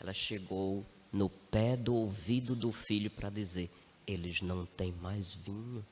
Ela 0.00 0.12
chegou 0.12 0.84
no 1.12 1.30
pé 1.30 1.76
do 1.76 1.94
ouvido 1.94 2.54
do 2.54 2.70
filho 2.72 3.10
para 3.10 3.30
dizer: 3.30 3.70
Eles 4.06 4.42
não 4.42 4.66
têm 4.66 4.92
mais 5.00 5.32
vinho. 5.32 5.84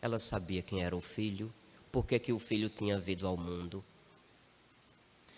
Ela 0.00 0.18
sabia 0.18 0.62
quem 0.62 0.82
era 0.82 0.96
o 0.96 1.00
filho, 1.00 1.52
por 1.90 2.06
que, 2.06 2.32
o 2.32 2.38
filho 2.38 2.68
tinha 2.68 2.98
vindo 2.98 3.26
ao 3.26 3.36
mundo. 3.36 3.84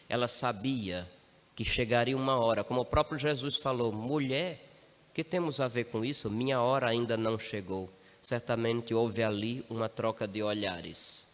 Ela 0.09 0.29
sabia 0.29 1.09
que 1.55 1.64
chegaria 1.64 2.17
uma 2.17 2.38
hora, 2.38 2.64
como 2.64 2.81
o 2.81 2.85
próprio 2.85 3.19
Jesus 3.19 3.57
falou: 3.57 3.93
mulher, 3.93 4.67
que 5.14 5.25
temos 5.25 5.61
a 5.61 5.69
ver 5.69 5.85
com 5.85 6.05
isso? 6.05 6.31
Minha 6.31 6.61
hora 6.61 6.88
ainda 6.88 7.17
não 7.17 7.38
chegou. 7.38 7.90
Certamente 8.21 8.93
houve 8.93 9.23
ali 9.23 9.64
uma 9.71 9.88
troca 9.88 10.29
de 10.29 10.43
olhares. 10.43 11.31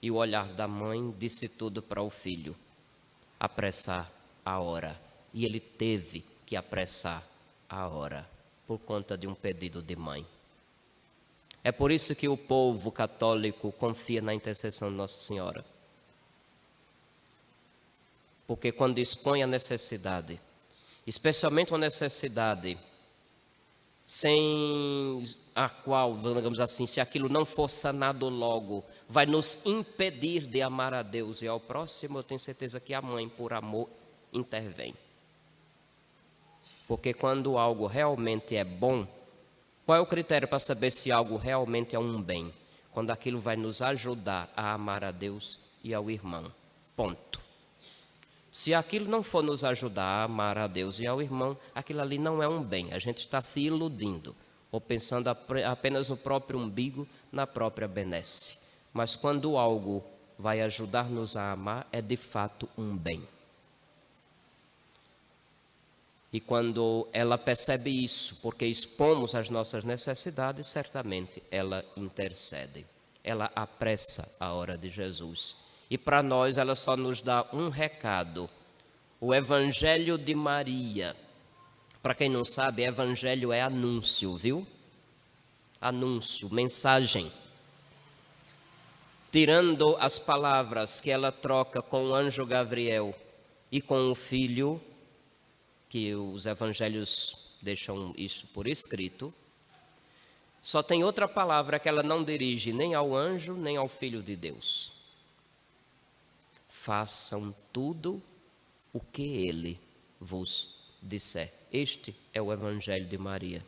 E 0.00 0.10
o 0.10 0.14
olhar 0.14 0.52
da 0.52 0.68
mãe 0.68 1.12
disse 1.18 1.48
tudo 1.48 1.82
para 1.82 2.02
o 2.02 2.10
filho: 2.10 2.54
apressar 3.40 4.10
a 4.44 4.60
hora. 4.60 4.98
E 5.34 5.44
ele 5.44 5.60
teve 5.60 6.24
que 6.46 6.56
apressar 6.56 7.22
a 7.68 7.86
hora, 7.86 8.28
por 8.66 8.78
conta 8.78 9.18
de 9.18 9.26
um 9.26 9.34
pedido 9.34 9.82
de 9.82 9.94
mãe. 9.96 10.24
É 11.62 11.72
por 11.72 11.90
isso 11.90 12.14
que 12.14 12.28
o 12.28 12.36
povo 12.36 12.90
católico 12.90 13.72
confia 13.72 14.22
na 14.22 14.32
intercessão 14.32 14.90
de 14.90 14.96
Nossa 14.96 15.20
Senhora. 15.20 15.64
Porque 18.46 18.72
quando 18.72 18.98
expõe 18.98 19.42
a 19.42 19.46
necessidade, 19.46 20.40
especialmente 21.06 21.72
uma 21.72 21.78
necessidade 21.78 22.78
sem 24.06 25.22
a 25.54 25.68
qual, 25.68 26.16
digamos 26.16 26.60
assim, 26.60 26.86
se 26.86 26.98
aquilo 26.98 27.28
não 27.28 27.44
for 27.44 27.68
sanado 27.68 28.26
logo, 28.30 28.82
vai 29.06 29.26
nos 29.26 29.66
impedir 29.66 30.46
de 30.46 30.62
amar 30.62 30.94
a 30.94 31.02
Deus 31.02 31.42
e 31.42 31.46
ao 31.46 31.60
próximo, 31.60 32.20
eu 32.20 32.22
tenho 32.22 32.38
certeza 32.38 32.80
que 32.80 32.94
a 32.94 33.02
mãe, 33.02 33.28
por 33.28 33.52
amor, 33.52 33.90
intervém. 34.32 34.94
Porque 36.86 37.12
quando 37.12 37.58
algo 37.58 37.86
realmente 37.86 38.56
é 38.56 38.64
bom, 38.64 39.06
qual 39.88 39.96
é 39.96 40.00
o 40.02 40.06
critério 40.06 40.46
para 40.46 40.58
saber 40.58 40.90
se 40.90 41.10
algo 41.10 41.38
realmente 41.38 41.96
é 41.96 41.98
um 41.98 42.20
bem? 42.20 42.52
Quando 42.92 43.10
aquilo 43.10 43.40
vai 43.40 43.56
nos 43.56 43.80
ajudar 43.80 44.52
a 44.54 44.74
amar 44.74 45.02
a 45.02 45.10
Deus 45.10 45.58
e 45.82 45.94
ao 45.94 46.10
irmão. 46.10 46.52
Ponto. 46.94 47.40
Se 48.52 48.74
aquilo 48.74 49.08
não 49.08 49.22
for 49.22 49.42
nos 49.42 49.64
ajudar 49.64 50.04
a 50.04 50.24
amar 50.24 50.58
a 50.58 50.66
Deus 50.66 50.98
e 50.98 51.06
ao 51.06 51.22
irmão, 51.22 51.56
aquilo 51.74 52.02
ali 52.02 52.18
não 52.18 52.42
é 52.42 52.46
um 52.46 52.62
bem. 52.62 52.92
A 52.92 52.98
gente 52.98 53.20
está 53.20 53.40
se 53.40 53.62
iludindo 53.62 54.36
ou 54.70 54.78
pensando 54.78 55.28
apenas 55.28 56.06
no 56.10 56.18
próprio 56.18 56.58
umbigo, 56.58 57.08
na 57.32 57.46
própria 57.46 57.88
benesse. 57.88 58.58
Mas 58.92 59.16
quando 59.16 59.56
algo 59.56 60.04
vai 60.38 60.60
ajudar-nos 60.60 61.34
a 61.34 61.52
amar, 61.52 61.88
é 61.90 62.02
de 62.02 62.16
fato 62.18 62.68
um 62.76 62.94
bem. 62.94 63.26
E 66.32 66.40
quando 66.40 67.08
ela 67.12 67.38
percebe 67.38 68.04
isso, 68.04 68.36
porque 68.42 68.66
expomos 68.66 69.34
as 69.34 69.48
nossas 69.48 69.84
necessidades, 69.84 70.66
certamente 70.66 71.42
ela 71.50 71.84
intercede. 71.96 72.84
Ela 73.24 73.50
apressa 73.56 74.36
a 74.38 74.52
hora 74.52 74.76
de 74.76 74.90
Jesus. 74.90 75.68
E 75.90 75.96
para 75.96 76.22
nós 76.22 76.58
ela 76.58 76.74
só 76.74 76.96
nos 76.96 77.22
dá 77.22 77.46
um 77.52 77.70
recado. 77.70 78.48
O 79.20 79.34
Evangelho 79.34 80.18
de 80.18 80.34
Maria. 80.34 81.16
Para 82.02 82.14
quem 82.14 82.28
não 82.28 82.44
sabe, 82.44 82.82
Evangelho 82.82 83.50
é 83.50 83.62
anúncio, 83.62 84.36
viu? 84.36 84.66
Anúncio, 85.80 86.52
mensagem. 86.52 87.30
Tirando 89.32 89.96
as 89.98 90.18
palavras 90.18 91.00
que 91.00 91.10
ela 91.10 91.32
troca 91.32 91.80
com 91.80 92.08
o 92.08 92.14
anjo 92.14 92.44
Gabriel 92.46 93.14
e 93.72 93.80
com 93.80 94.10
o 94.10 94.14
filho, 94.14 94.80
que 95.88 96.14
os 96.14 96.46
evangelhos 96.46 97.48
deixam 97.60 98.14
isso 98.16 98.46
por 98.48 98.66
escrito. 98.66 99.32
Só 100.62 100.82
tem 100.82 101.02
outra 101.02 101.26
palavra 101.26 101.78
que 101.78 101.88
ela 101.88 102.02
não 102.02 102.22
dirige 102.22 102.72
nem 102.72 102.94
ao 102.94 103.16
anjo, 103.16 103.54
nem 103.54 103.76
ao 103.76 103.88
filho 103.88 104.22
de 104.22 104.36
Deus. 104.36 104.92
Façam 106.68 107.54
tudo 107.72 108.22
o 108.92 109.00
que 109.00 109.22
ele 109.22 109.80
vos 110.20 110.80
disser. 111.02 111.52
Este 111.72 112.14
é 112.32 112.42
o 112.42 112.52
evangelho 112.52 113.06
de 113.06 113.16
Maria. 113.16 113.64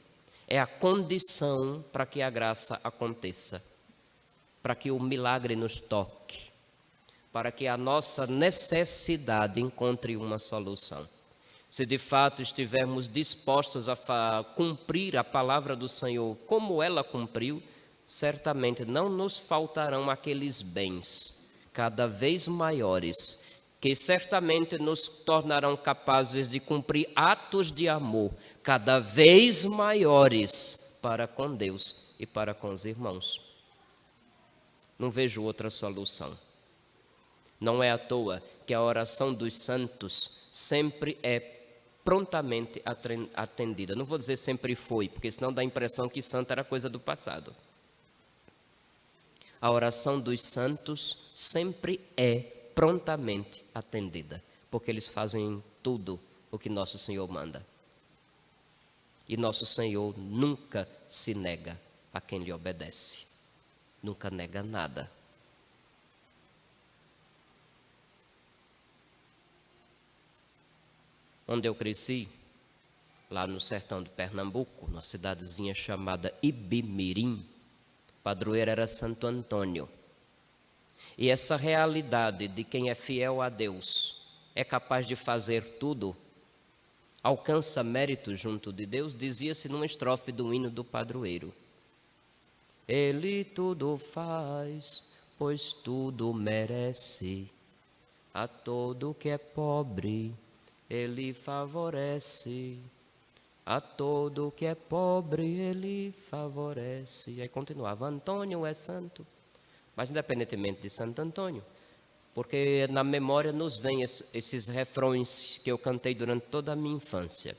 É 0.46 0.58
a 0.58 0.66
condição 0.66 1.84
para 1.92 2.04
que 2.04 2.22
a 2.22 2.28
graça 2.28 2.80
aconteça, 2.82 3.64
para 4.62 4.74
que 4.74 4.90
o 4.90 4.98
milagre 4.98 5.54
nos 5.54 5.80
toque, 5.80 6.50
para 7.32 7.52
que 7.52 7.68
a 7.68 7.76
nossa 7.76 8.26
necessidade 8.26 9.60
encontre 9.60 10.16
uma 10.16 10.38
solução 10.38 11.08
se 11.70 11.86
de 11.86 11.96
fato 11.98 12.42
estivermos 12.42 13.08
dispostos 13.08 13.88
a 13.88 14.44
cumprir 14.56 15.16
a 15.16 15.22
palavra 15.22 15.76
do 15.76 15.88
Senhor 15.88 16.36
como 16.46 16.82
ela 16.82 17.04
cumpriu, 17.04 17.62
certamente 18.04 18.84
não 18.84 19.08
nos 19.08 19.38
faltarão 19.38 20.10
aqueles 20.10 20.62
bens 20.62 21.48
cada 21.72 22.08
vez 22.08 22.48
maiores, 22.48 23.44
que 23.80 23.94
certamente 23.94 24.76
nos 24.78 25.06
tornarão 25.06 25.76
capazes 25.76 26.48
de 26.48 26.58
cumprir 26.58 27.08
atos 27.14 27.70
de 27.70 27.88
amor 27.88 28.32
cada 28.64 28.98
vez 28.98 29.64
maiores 29.64 30.98
para 31.00 31.28
com 31.28 31.54
Deus 31.54 32.14
e 32.18 32.26
para 32.26 32.52
com 32.52 32.72
os 32.72 32.84
irmãos. 32.84 33.40
Não 34.98 35.08
vejo 35.08 35.42
outra 35.42 35.70
solução. 35.70 36.36
Não 37.60 37.80
é 37.80 37.92
à 37.92 37.96
toa 37.96 38.42
que 38.66 38.74
a 38.74 38.82
oração 38.82 39.32
dos 39.32 39.56
santos 39.56 40.48
sempre 40.52 41.16
é 41.22 41.59
prontamente 42.04 42.82
atendida. 43.34 43.94
Não 43.94 44.04
vou 44.04 44.18
dizer 44.18 44.36
sempre 44.36 44.74
foi, 44.74 45.08
porque 45.08 45.30
senão 45.30 45.52
dá 45.52 45.62
a 45.62 45.64
impressão 45.64 46.08
que 46.08 46.22
santo 46.22 46.50
era 46.50 46.64
coisa 46.64 46.88
do 46.88 46.98
passado. 46.98 47.54
A 49.60 49.70
oração 49.70 50.18
dos 50.18 50.40
santos 50.40 51.30
sempre 51.34 52.00
é 52.16 52.38
prontamente 52.74 53.62
atendida, 53.74 54.42
porque 54.70 54.90
eles 54.90 55.08
fazem 55.08 55.62
tudo 55.82 56.18
o 56.50 56.58
que 56.58 56.68
nosso 56.68 56.98
Senhor 56.98 57.30
manda. 57.30 57.64
E 59.28 59.36
nosso 59.36 59.66
Senhor 59.66 60.18
nunca 60.18 60.88
se 61.08 61.34
nega 61.34 61.78
a 62.12 62.20
quem 62.20 62.42
lhe 62.42 62.52
obedece, 62.52 63.26
nunca 64.02 64.30
nega 64.30 64.62
nada. 64.62 65.10
Onde 71.52 71.68
eu 71.68 71.74
cresci, 71.74 72.28
lá 73.28 73.44
no 73.44 73.60
sertão 73.60 74.00
de 74.04 74.08
Pernambuco, 74.08 74.86
numa 74.86 75.02
cidadezinha 75.02 75.74
chamada 75.74 76.32
Ibimirim, 76.40 77.44
padroeiro 78.22 78.70
era 78.70 78.86
Santo 78.86 79.26
Antônio. 79.26 79.88
E 81.18 81.28
essa 81.28 81.56
realidade 81.56 82.46
de 82.46 82.62
quem 82.62 82.88
é 82.88 82.94
fiel 82.94 83.42
a 83.42 83.48
Deus, 83.48 84.28
é 84.54 84.62
capaz 84.62 85.08
de 85.08 85.16
fazer 85.16 85.78
tudo, 85.80 86.16
alcança 87.20 87.82
mérito 87.82 88.36
junto 88.36 88.72
de 88.72 88.86
Deus, 88.86 89.12
dizia-se 89.12 89.68
numa 89.68 89.86
estrofe 89.86 90.30
do 90.30 90.54
hino 90.54 90.70
do 90.70 90.84
padroeiro. 90.84 91.52
Ele 92.86 93.42
tudo 93.42 93.98
faz, 93.98 95.12
pois 95.36 95.72
tudo 95.72 96.32
merece, 96.32 97.50
a 98.32 98.46
todo 98.46 99.16
que 99.18 99.28
é 99.28 99.38
pobre 99.38 100.32
ele 100.90 101.32
favorece. 101.32 102.78
A 103.64 103.80
todo 103.80 104.52
que 104.56 104.66
é 104.66 104.74
pobre, 104.74 105.46
ele 105.46 106.12
favorece. 106.28 107.40
Aí 107.40 107.48
continuava: 107.48 108.08
Antônio 108.08 108.66
é 108.66 108.74
santo. 108.74 109.24
Mas, 109.94 110.10
independentemente 110.10 110.80
de 110.80 110.90
Santo 110.90 111.20
Antônio, 111.22 111.62
porque 112.34 112.88
na 112.90 113.04
memória 113.04 113.52
nos 113.52 113.76
vêm 113.76 114.02
esses 114.02 114.66
refrões 114.66 115.60
que 115.62 115.70
eu 115.70 115.78
cantei 115.78 116.14
durante 116.14 116.46
toda 116.46 116.72
a 116.72 116.76
minha 116.76 116.96
infância. 116.96 117.56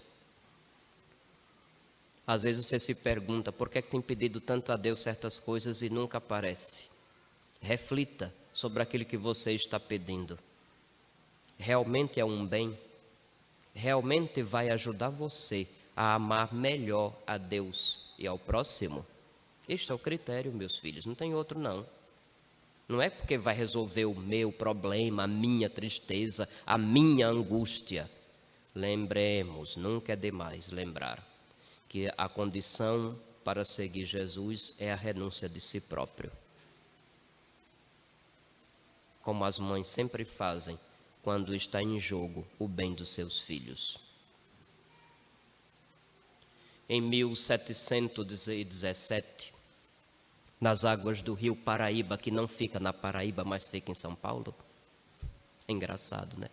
Às 2.26 2.44
vezes 2.44 2.66
você 2.66 2.80
se 2.80 2.96
pergunta 2.96 3.52
por 3.52 3.70
que, 3.70 3.78
é 3.78 3.82
que 3.82 3.92
tem 3.92 4.02
pedido 4.02 4.40
tanto 4.40 4.72
a 4.72 4.78
Deus 4.78 5.00
certas 5.00 5.40
coisas 5.40 5.82
e 5.82 5.90
nunca 5.90 6.18
aparece. 6.18 6.90
Reflita 7.60 8.34
sobre 8.54 8.82
aquilo 8.82 9.06
que 9.06 9.18
você 9.18 9.52
está 9.52 9.80
pedindo. 9.80 10.38
Realmente 11.58 12.20
é 12.20 12.26
um 12.26 12.46
bem? 12.46 12.78
Realmente 13.74 14.42
vai 14.42 14.70
ajudar 14.70 15.10
você 15.10 15.68
a 15.96 16.16
amar 16.16 16.54
melhor 16.54 17.14
a 17.26 17.38
Deus 17.38 18.14
e 18.18 18.28
ao 18.28 18.38
próximo? 18.38 19.06
Este 19.68 19.92
é 19.92 19.96
o 19.96 20.00
critério, 20.00 20.52
meus 20.52 20.78
filhos, 20.78 21.06
não 21.06 21.16
tem 21.16 21.34
outro 21.34 21.60
não. 21.60 21.86
Não 22.88 23.02
é 23.02 23.10
porque 23.10 23.38
vai 23.38 23.56
resolver 23.56 24.06
o 24.06 24.14
meu 24.14 24.52
problema, 24.52 25.24
a 25.24 25.28
minha 25.28 25.70
tristeza, 25.70 26.50
a 26.66 26.78
minha 26.78 27.28
angústia. 27.28 28.10
Lembremos, 28.76 29.76
nunca 29.76 30.14
é 30.14 30.16
demais 30.16 30.70
lembrar, 30.70 31.26
que 31.88 32.12
a 32.18 32.28
condição 32.28 33.18
para 33.44 33.64
seguir 33.64 34.06
Jesus 34.06 34.76
é 34.78 34.92
a 34.92 34.96
renúncia 34.96 35.48
de 35.48 35.60
si 35.60 35.82
próprio. 35.82 36.32
Como 39.22 39.46
as 39.46 39.60
mães 39.60 39.88
sempre 39.88 40.26
fazem 40.26 40.78
quando 41.24 41.56
está 41.56 41.82
em 41.82 42.00
jogo 42.00 42.46
o 42.58 42.68
bem 42.68 42.94
dos 42.94 43.10
seus 43.10 43.40
filhos. 43.40 43.98
Em 46.90 47.02
1717, 47.02 49.54
nas 50.60 50.86
águas 50.86 51.22
do 51.22 51.34
rio 51.34 51.56
Paraíba, 51.56 52.18
que 52.18 52.30
não 52.30 52.46
fica 52.48 52.80
na 52.80 52.92
Paraíba, 52.92 53.44
mas 53.44 53.68
fica 53.68 53.92
em 53.92 53.96
São 53.96 54.14
Paulo. 54.14 54.54
É 55.68 55.72
engraçado, 55.72 56.38
né? 56.38 56.50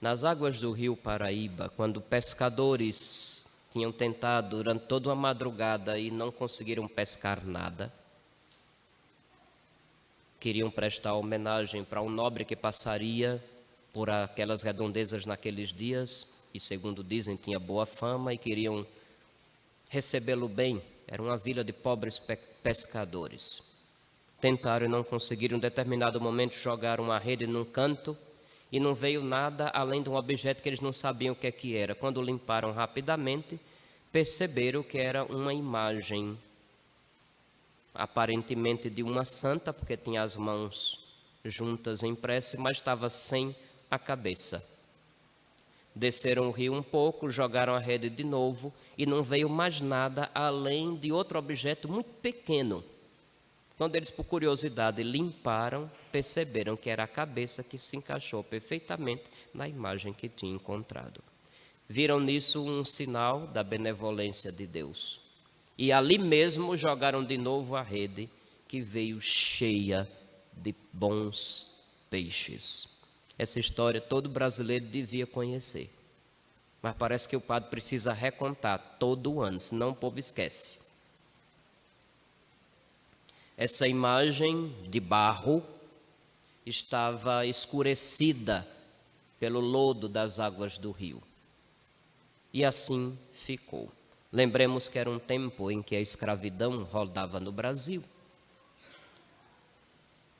Nas 0.00 0.24
águas 0.24 0.58
do 0.58 0.72
rio 0.72 0.96
Paraíba, 0.96 1.68
quando 1.76 2.00
pescadores 2.00 3.46
tinham 3.70 3.92
tentado 3.92 4.56
durante 4.56 4.86
toda 4.86 5.08
uma 5.08 5.14
madrugada 5.14 5.98
e 5.98 6.10
não 6.10 6.32
conseguiram 6.32 6.88
pescar 6.88 7.46
nada, 7.46 7.92
queriam 10.42 10.68
prestar 10.72 11.14
homenagem 11.14 11.84
para 11.84 12.02
um 12.02 12.10
nobre 12.10 12.44
que 12.44 12.56
passaria 12.56 13.40
por 13.92 14.10
aquelas 14.10 14.60
redondezas 14.60 15.24
naqueles 15.24 15.72
dias 15.72 16.34
e, 16.52 16.58
segundo 16.58 17.04
dizem, 17.04 17.36
tinha 17.36 17.60
boa 17.60 17.86
fama 17.86 18.34
e 18.34 18.38
queriam 18.38 18.84
recebê-lo 19.88 20.48
bem. 20.48 20.82
Era 21.06 21.22
uma 21.22 21.38
vila 21.38 21.62
de 21.62 21.72
pobres 21.72 22.20
pescadores. 22.60 23.62
Tentaram 24.40 24.86
e 24.86 24.88
não 24.88 25.04
conseguiram. 25.04 25.58
Em 25.58 25.60
determinado 25.60 26.20
momento, 26.20 26.56
jogaram 26.56 27.04
uma 27.04 27.20
rede 27.20 27.46
num 27.46 27.64
canto 27.64 28.18
e 28.72 28.80
não 28.80 28.96
veio 28.96 29.22
nada 29.22 29.68
além 29.68 30.02
de 30.02 30.10
um 30.10 30.16
objeto 30.16 30.60
que 30.60 30.68
eles 30.68 30.80
não 30.80 30.92
sabiam 30.92 31.34
o 31.34 31.36
que, 31.36 31.46
é 31.46 31.52
que 31.52 31.76
era. 31.76 31.94
Quando 31.94 32.20
limparam 32.20 32.72
rapidamente, 32.72 33.60
perceberam 34.10 34.82
que 34.82 34.98
era 34.98 35.22
uma 35.22 35.54
imagem 35.54 36.36
aparentemente 37.94 38.88
de 38.88 39.02
uma 39.02 39.24
santa, 39.24 39.72
porque 39.72 39.96
tinha 39.96 40.22
as 40.22 40.36
mãos 40.36 41.02
juntas 41.44 42.02
em 42.02 42.14
prece, 42.14 42.56
mas 42.56 42.76
estava 42.76 43.10
sem 43.10 43.54
a 43.90 43.98
cabeça. 43.98 44.66
Desceram 45.94 46.48
o 46.48 46.50
rio 46.50 46.72
um 46.72 46.82
pouco, 46.82 47.30
jogaram 47.30 47.74
a 47.74 47.78
rede 47.78 48.08
de 48.08 48.24
novo 48.24 48.72
e 48.96 49.04
não 49.04 49.22
veio 49.22 49.48
mais 49.48 49.80
nada 49.80 50.30
além 50.34 50.96
de 50.96 51.12
outro 51.12 51.38
objeto 51.38 51.86
muito 51.88 52.10
pequeno. 52.22 52.82
Quando 53.76 53.96
eles, 53.96 54.10
por 54.10 54.24
curiosidade, 54.24 55.02
limparam, 55.02 55.90
perceberam 56.10 56.76
que 56.76 56.88
era 56.88 57.04
a 57.04 57.08
cabeça 57.08 57.62
que 57.62 57.76
se 57.76 57.96
encaixou 57.96 58.42
perfeitamente 58.42 59.24
na 59.52 59.68
imagem 59.68 60.12
que 60.12 60.28
tinha 60.28 60.54
encontrado. 60.54 61.22
Viram 61.88 62.20
nisso 62.20 62.64
um 62.64 62.84
sinal 62.84 63.46
da 63.46 63.62
benevolência 63.62 64.50
de 64.50 64.66
Deus. 64.66 65.31
E 65.76 65.90
ali 65.90 66.18
mesmo 66.18 66.76
jogaram 66.76 67.24
de 67.24 67.36
novo 67.38 67.76
a 67.76 67.82
rede, 67.82 68.28
que 68.68 68.80
veio 68.80 69.20
cheia 69.20 70.08
de 70.52 70.74
bons 70.92 71.80
peixes. 72.08 72.88
Essa 73.38 73.58
história 73.58 74.00
todo 74.00 74.28
brasileiro 74.28 74.86
devia 74.86 75.26
conhecer. 75.26 75.90
Mas 76.82 76.94
parece 76.96 77.28
que 77.28 77.36
o 77.36 77.40
padre 77.40 77.70
precisa 77.70 78.12
recontar 78.12 78.96
todo 78.98 79.40
ano, 79.40 79.58
senão 79.58 79.90
o 79.90 79.94
povo 79.94 80.18
esquece. 80.18 80.80
Essa 83.56 83.86
imagem 83.86 84.74
de 84.88 84.98
barro 84.98 85.62
estava 86.66 87.46
escurecida 87.46 88.66
pelo 89.38 89.60
lodo 89.60 90.08
das 90.08 90.38
águas 90.38 90.78
do 90.78 90.90
rio. 90.90 91.22
E 92.52 92.64
assim 92.64 93.18
ficou. 93.34 93.90
Lembremos 94.32 94.88
que 94.88 94.98
era 94.98 95.10
um 95.10 95.18
tempo 95.18 95.70
em 95.70 95.82
que 95.82 95.94
a 95.94 96.00
escravidão 96.00 96.84
rodava 96.84 97.38
no 97.38 97.52
Brasil. 97.52 98.02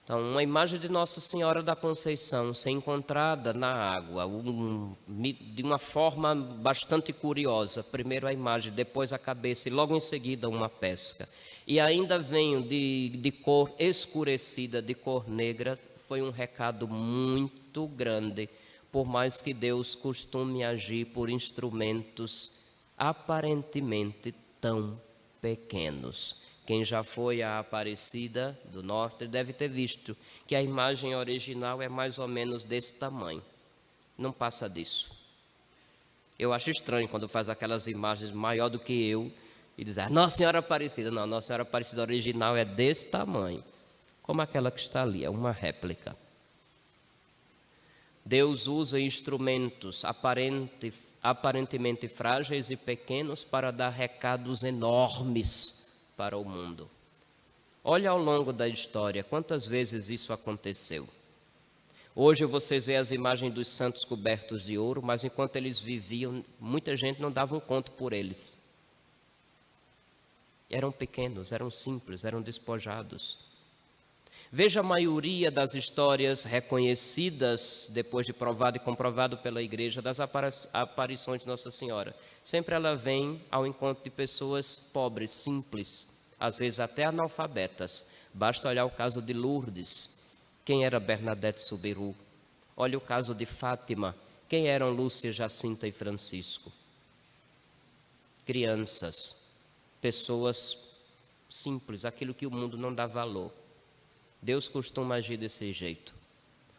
Então, 0.02 0.18
uma 0.18 0.42
imagem 0.42 0.81
de 0.81 0.88
Nossa 0.88 1.20
Senhora 1.20 1.62
da 1.62 1.76
Conceição 1.76 2.55
ser 2.55 2.70
encontrada 2.70 3.52
na 3.52 3.70
água, 3.70 4.26
um, 4.26 4.96
de 5.07 5.62
uma 5.62 5.78
forma 5.78 6.35
bastante 6.35 7.12
curiosa. 7.12 7.85
Primeiro 7.85 8.26
a 8.26 8.33
imagem, 8.33 8.72
depois 8.72 9.12
a 9.12 9.18
cabeça 9.18 9.68
e 9.68 9.72
logo 9.72 9.94
em 9.94 10.00
seguida 10.00 10.48
uma 10.48 10.70
pesca. 10.70 11.28
E 11.66 11.78
ainda 11.78 12.18
venho 12.18 12.62
de, 12.62 13.11
de 13.11 13.31
cor 13.31 13.70
escurecida, 13.78 14.81
de 14.81 14.94
cor 14.94 15.28
negra, 15.28 15.78
foi 16.09 16.22
um 16.22 16.31
recado 16.31 16.88
muito 16.88 17.87
grande, 17.88 18.48
por 18.90 19.05
mais 19.05 19.42
que 19.42 19.52
Deus 19.52 19.94
costume 19.94 20.64
agir 20.64 21.05
por 21.07 21.28
instrumentos 21.28 22.62
aparentemente 22.96 24.35
tão 24.61 25.00
pequenos. 25.40 26.42
Quem 26.64 26.85
já 26.85 27.02
foi 27.02 27.42
à 27.42 27.59
Aparecida 27.59 28.59
do 28.66 28.83
Norte 28.83 29.26
deve 29.26 29.52
ter 29.52 29.68
visto 29.68 30.16
que 30.46 30.55
a 30.55 30.62
imagem 30.62 31.14
original 31.14 31.83
é 31.83 31.88
mais 31.88 32.18
ou 32.18 32.28
menos 32.28 32.62
desse 32.62 32.94
tamanho. 32.94 33.42
Não 34.16 34.33
passa 34.33 34.70
disso. 34.70 35.11
Eu 36.38 36.52
acho 36.52 36.70
estranho 36.70 37.09
quando 37.09 37.28
faz 37.28 37.48
aquelas 37.48 37.87
imagens 37.87 38.31
maior 38.31 38.68
do 38.68 38.78
que 38.78 38.92
eu 39.09 39.31
e 39.76 39.85
diz, 39.85 39.98
ah, 39.98 40.09
Nossa 40.09 40.37
Senhora 40.37 40.59
Aparecida. 40.59 41.11
Não, 41.11 41.26
Nossa 41.26 41.48
Senhora 41.48 41.62
Aparecida 41.62 42.02
original 42.02 42.57
é 42.57 42.64
desse 42.64 43.07
tamanho, 43.07 43.62
como 44.22 44.40
aquela 44.40 44.70
que 44.70 44.81
está 44.81 45.02
ali, 45.02 45.24
é 45.24 45.31
uma 45.31 45.50
réplica. 45.50 46.16
Deus 48.24 48.68
usa 48.68 49.00
instrumentos 49.00 50.05
aparente, 50.05 50.92
aparentemente 51.22 52.08
frágeis 52.08 52.70
e 52.70 52.76
pequenos 52.76 53.44
para 53.44 53.70
dar 53.70 53.90
recados 53.90 54.64
enormes 54.64 56.12
para 56.16 56.37
o 56.37 56.44
mundo. 56.44 56.90
Olha 57.85 58.11
ao 58.11 58.18
longo 58.18 58.52
da 58.52 58.68
história 58.68 59.22
quantas 59.22 59.66
vezes 59.66 60.08
isso 60.08 60.32
aconteceu. 60.32 61.08
Hoje 62.14 62.44
vocês 62.44 62.85
veem 62.85 62.98
as 62.98 63.11
imagens 63.11 63.54
dos 63.54 63.68
santos 63.68 64.04
cobertos 64.04 64.62
de 64.62 64.76
ouro, 64.76 65.02
mas 65.02 65.24
enquanto 65.24 65.56
eles 65.56 65.80
viviam, 65.80 66.44
muita 66.61 66.94
gente 66.96 67.22
não 67.22 67.30
dava 67.30 67.56
um 67.56 67.61
conto 67.61 67.90
por 67.92 68.12
eles. 68.12 68.70
Eram 70.68 70.92
pequenos, 70.92 71.52
eram 71.52 71.70
simples, 71.70 72.24
eram 72.24 72.42
despojados. 72.42 73.52
Veja 74.55 74.81
a 74.81 74.83
maioria 74.83 75.51
das 75.51 75.73
histórias 75.73 76.45
reconhecidas, 76.45 77.88
depois 77.88 78.27
de 78.27 78.35
provado 78.35 78.77
e 78.77 78.81
comprovado 78.81 79.38
pela 79.38 79.62
igreja, 79.62 80.03
das 80.03 80.21
aparições 80.21 81.41
de 81.41 81.47
Nossa 81.47 81.71
Senhora. 81.71 82.15
Sempre 82.45 82.75
ela 82.75 82.95
vem 82.95 83.41
ao 83.51 83.67
encontro 83.67 84.05
de 84.05 84.11
pessoas 84.11 84.79
pobres, 84.79 85.31
simples, 85.31 86.21
às 86.38 86.59
vezes 86.59 86.81
até 86.81 87.05
analfabetas. 87.05 88.11
Basta 88.35 88.69
olhar 88.69 88.85
o 88.85 88.91
caso 88.91 89.23
de 89.23 89.33
Lourdes. 89.33 90.27
Quem 90.67 90.85
era 90.85 91.01
Bernadette 91.01 91.62
Subiru? 91.62 92.15
Olha 92.77 92.99
o 92.99 93.01
caso 93.01 93.35
de 93.35 93.47
Fátima. 93.47 94.15
Quem 94.51 94.69
eram 94.69 94.91
Lúcia, 94.91 95.33
Jacinta 95.33 95.88
e 95.88 95.93
Francisco? 95.93 96.71
Crianças, 98.45 99.47
pessoas 99.99 100.91
simples, 101.49 102.05
aquilo 102.05 102.35
que 102.35 102.47
o 102.47 102.51
mundo 102.51 102.77
não 102.77 102.95
dá 102.95 103.07
valor. 103.07 103.62
Deus 104.42 104.68
costuma 104.68 105.14
agir 105.14 105.37
desse 105.37 105.72
jeito. 105.72 106.12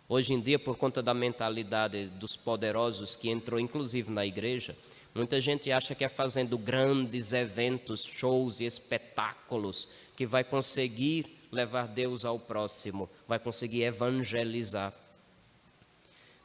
Hoje 0.10 0.34
em 0.34 0.42
dia, 0.42 0.60
por 0.60 0.76
conta 0.76 1.02
da 1.02 1.14
mentalidade 1.14 2.08
dos 2.08 2.36
poderosos 2.36 3.16
que 3.16 3.30
entrou 3.30 3.58
inclusive 3.58 4.12
na 4.12 4.26
igreja, 4.26 4.76
muita 5.16 5.40
gente 5.40 5.72
acha 5.72 5.96
que 5.96 6.04
é 6.04 6.10
fazendo 6.10 6.58
grandes 6.58 7.32
eventos, 7.32 8.04
shows 8.04 8.60
e 8.60 8.66
espetáculos 8.66 9.88
que 10.18 10.26
vai 10.26 10.44
conseguir 10.44 11.26
levar 11.54 11.88
Deus 11.88 12.26
ao 12.26 12.38
próximo, 12.38 13.10
vai 13.26 13.40
conseguir 13.40 13.84
evangelizar. 13.84 14.94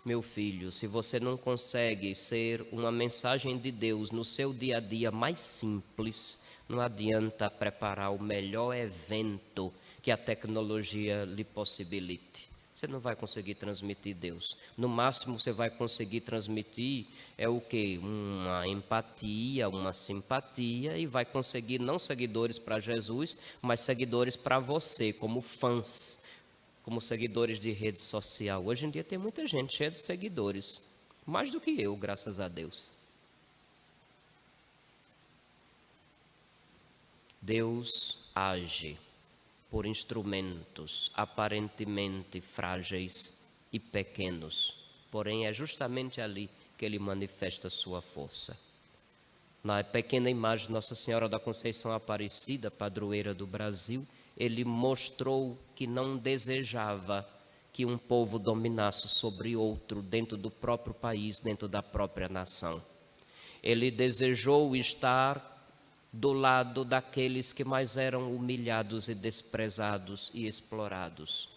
Meu 0.05 0.23
filho, 0.23 0.71
se 0.71 0.87
você 0.87 1.19
não 1.19 1.37
consegue 1.37 2.15
ser 2.15 2.65
uma 2.71 2.93
mensagem 2.93 3.59
de 3.59 3.73
Deus 3.73 4.13
no 4.13 4.25
seu 4.25 4.55
dia 4.55 4.77
a 4.77 4.81
dia 4.81 5.11
mais 5.11 5.41
simples, 5.41 6.45
não 6.69 6.81
adianta 6.81 7.51
preparar 7.51 8.13
o 8.13 8.23
melhor 8.23 8.75
evento 8.75 9.73
que 10.09 10.13
a 10.13 10.17
tecnologia 10.17 11.27
lhe 11.27 11.45
possibilite. 11.45 12.49
Você 12.75 12.87
não 12.87 12.99
vai 12.99 13.15
conseguir 13.15 13.57
transmitir 13.57 14.17
Deus. 14.17 14.57
No 14.75 14.89
máximo 14.89 15.39
você 15.39 15.53
vai 15.53 15.69
conseguir 15.69 16.23
transmitir 16.23 17.05
é 17.37 17.47
o 17.47 17.61
que? 17.61 17.99
Uma 17.99 18.67
empatia, 18.67 19.69
uma 19.69 19.93
simpatia 19.93 20.97
e 20.97 21.05
vai 21.05 21.27
conseguir 21.27 21.79
não 21.79 21.99
seguidores 21.99 22.59
para 22.59 22.81
Jesus, 22.81 23.37
mas 23.61 23.81
seguidores 23.81 24.35
para 24.35 24.59
você, 24.59 25.13
como 25.13 25.43
fãs, 25.43 26.25
como 26.83 27.03
seguidores 27.03 27.61
de 27.61 27.71
rede 27.71 28.01
social. 28.01 28.65
Hoje 28.65 28.87
em 28.87 28.91
dia 28.91 29.05
tem 29.05 29.19
muita 29.19 29.47
gente 29.47 29.77
cheia 29.77 29.91
de 29.91 30.01
seguidores, 30.01 30.81
mais 31.27 31.53
do 31.53 31.61
que 31.61 31.79
eu, 31.79 31.95
graças 31.95 32.41
a 32.41 32.49
Deus. 32.49 32.95
Deus 37.43 38.31
age 38.35 38.97
por 39.71 39.87
instrumentos 39.87 41.11
aparentemente 41.15 42.41
frágeis 42.41 43.47
e 43.73 43.79
pequenos, 43.79 44.77
porém 45.11 45.47
é 45.47 45.53
justamente 45.53 46.21
ali 46.21 46.49
que 46.77 46.85
ele 46.85 46.99
manifesta 46.99 47.69
sua 47.69 48.01
força. 48.01 48.57
Na 49.63 49.83
pequena 49.83 50.31
imagem 50.31 50.71
Nossa 50.71 50.95
Senhora 50.95 51.29
da 51.29 51.39
Conceição 51.39 51.93
Aparecida, 51.93 52.71
padroeira 52.71 53.35
do 53.35 53.47
Brasil, 53.47 54.07
ele 54.37 54.65
mostrou 54.65 55.59
que 55.75 55.87
não 55.87 56.17
desejava 56.17 57.29
que 57.73 57.85
um 57.85 57.99
povo 57.99 58.39
dominasse 58.39 59.09
sobre 59.09 59.57
outro 59.57 60.01
dentro 60.01 60.37
do 60.37 60.51
próprio 60.51 60.95
país, 60.95 61.41
dentro 61.41 61.69
da 61.69 61.83
própria 61.83 62.29
nação. 62.29 62.83
Ele 63.63 63.91
desejou 63.91 64.75
estar 64.77 65.58
do 66.13 66.33
lado 66.33 66.85
daqueles 66.85 67.53
que 67.53 67.65
mais 67.65 67.97
eram 67.97 68.33
humilhados 68.33 69.09
e 69.09 69.15
desprezados 69.15 70.31
e 70.33 70.47
explorados. 70.47 71.49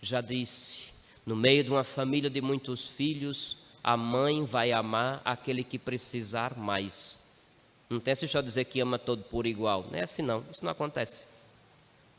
Já 0.00 0.20
disse, 0.20 0.92
no 1.26 1.36
meio 1.36 1.64
de 1.64 1.70
uma 1.70 1.84
família 1.84 2.30
de 2.30 2.40
muitos 2.40 2.86
filhos, 2.86 3.58
a 3.82 3.96
mãe 3.96 4.44
vai 4.44 4.72
amar 4.72 5.20
aquele 5.24 5.62
que 5.62 5.78
precisar 5.78 6.56
mais. 6.56 7.36
Não 7.88 8.00
tem 8.00 8.12
história 8.12 8.42
de 8.42 8.48
dizer 8.48 8.64
que 8.64 8.80
ama 8.80 8.98
todo 8.98 9.22
por 9.24 9.46
igual. 9.46 9.86
Não 9.90 9.98
é 9.98 10.02
assim 10.02 10.22
não, 10.22 10.44
isso 10.50 10.64
não 10.64 10.72
acontece. 10.72 11.26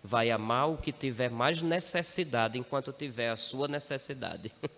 Vai 0.03 0.31
amar 0.31 0.69
o 0.69 0.77
que 0.77 0.91
tiver 0.91 1.29
mais 1.29 1.61
necessidade 1.61 2.57
enquanto 2.57 2.93
tiver 2.93 3.29
a 3.29 3.37
sua 3.37 3.67
necessidade. 3.67 4.51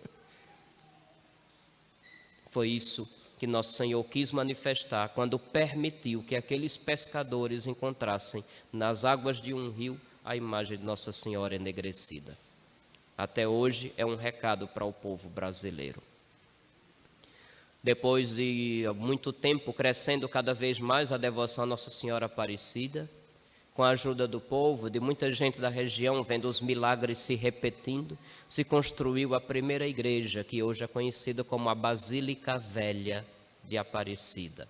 Foi 2.50 2.68
isso 2.68 3.08
que 3.42 3.46
nosso 3.48 3.72
Senhor 3.72 4.04
quis 4.04 4.30
manifestar 4.30 5.08
quando 5.08 5.36
permitiu 5.36 6.22
que 6.22 6.36
aqueles 6.36 6.76
pescadores 6.76 7.66
encontrassem 7.66 8.44
nas 8.72 9.04
águas 9.04 9.40
de 9.40 9.52
um 9.52 9.68
rio 9.68 10.00
a 10.24 10.36
imagem 10.36 10.78
de 10.78 10.84
Nossa 10.84 11.10
Senhora 11.10 11.56
enegrecida. 11.56 12.38
Até 13.18 13.48
hoje 13.48 13.92
é 13.96 14.06
um 14.06 14.14
recado 14.14 14.68
para 14.68 14.84
o 14.84 14.92
povo 14.92 15.28
brasileiro. 15.28 16.00
Depois 17.82 18.32
de 18.36 18.84
muito 18.94 19.32
tempo 19.32 19.72
crescendo 19.72 20.28
cada 20.28 20.54
vez 20.54 20.78
mais 20.78 21.10
a 21.10 21.16
devoção 21.16 21.64
a 21.64 21.66
Nossa 21.66 21.90
Senhora 21.90 22.26
Aparecida, 22.26 23.10
com 23.74 23.82
a 23.82 23.90
ajuda 23.90 24.28
do 24.28 24.40
povo, 24.40 24.90
de 24.90 25.00
muita 25.00 25.32
gente 25.32 25.60
da 25.60 25.68
região, 25.68 26.22
vendo 26.22 26.48
os 26.48 26.60
milagres 26.60 27.18
se 27.18 27.34
repetindo, 27.34 28.18
se 28.48 28.64
construiu 28.64 29.34
a 29.34 29.40
primeira 29.40 29.86
igreja, 29.86 30.44
que 30.44 30.62
hoje 30.62 30.84
é 30.84 30.86
conhecida 30.86 31.42
como 31.42 31.68
a 31.68 31.74
Basílica 31.74 32.58
Velha 32.58 33.24
de 33.64 33.78
Aparecida. 33.78 34.68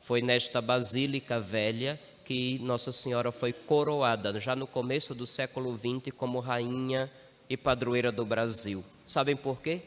Foi 0.00 0.20
nesta 0.20 0.60
Basílica 0.60 1.40
Velha 1.40 2.00
que 2.24 2.58
Nossa 2.58 2.90
Senhora 2.90 3.30
foi 3.30 3.52
coroada, 3.52 4.40
já 4.40 4.56
no 4.56 4.66
começo 4.66 5.14
do 5.14 5.26
século 5.26 5.78
XX, 5.78 6.12
como 6.16 6.40
rainha 6.40 7.08
e 7.48 7.56
padroeira 7.56 8.10
do 8.10 8.24
Brasil. 8.24 8.84
Sabem 9.04 9.36
por 9.36 9.62
quê? 9.62 9.80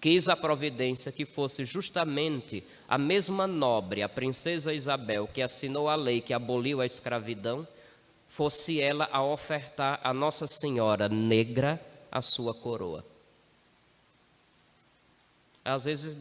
Quis 0.00 0.28
a 0.28 0.36
providência 0.36 1.12
que 1.12 1.26
fosse 1.26 1.64
justamente 1.64 2.64
a 2.88 2.96
mesma 2.96 3.46
nobre, 3.46 4.02
a 4.02 4.08
princesa 4.08 4.72
Isabel, 4.72 5.28
que 5.28 5.42
assinou 5.42 5.88
a 5.88 5.94
lei 5.94 6.20
que 6.20 6.32
aboliu 6.32 6.80
a 6.80 6.86
escravidão, 6.86 7.68
fosse 8.26 8.80
ela 8.80 9.08
a 9.12 9.22
ofertar 9.22 10.00
a 10.02 10.14
Nossa 10.14 10.46
Senhora 10.46 11.08
negra 11.08 11.78
a 12.10 12.22
sua 12.22 12.54
coroa. 12.54 13.04
Às 15.62 15.84
vezes 15.84 16.18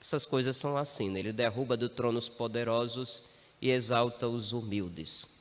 essas 0.00 0.26
coisas 0.26 0.56
são 0.56 0.76
assim, 0.76 1.10
né? 1.10 1.20
ele 1.20 1.32
derruba 1.32 1.76
do 1.76 1.88
trono 1.88 2.18
os 2.18 2.28
poderosos 2.28 3.24
e 3.60 3.70
exalta 3.70 4.28
os 4.28 4.52
humildes. 4.52 5.36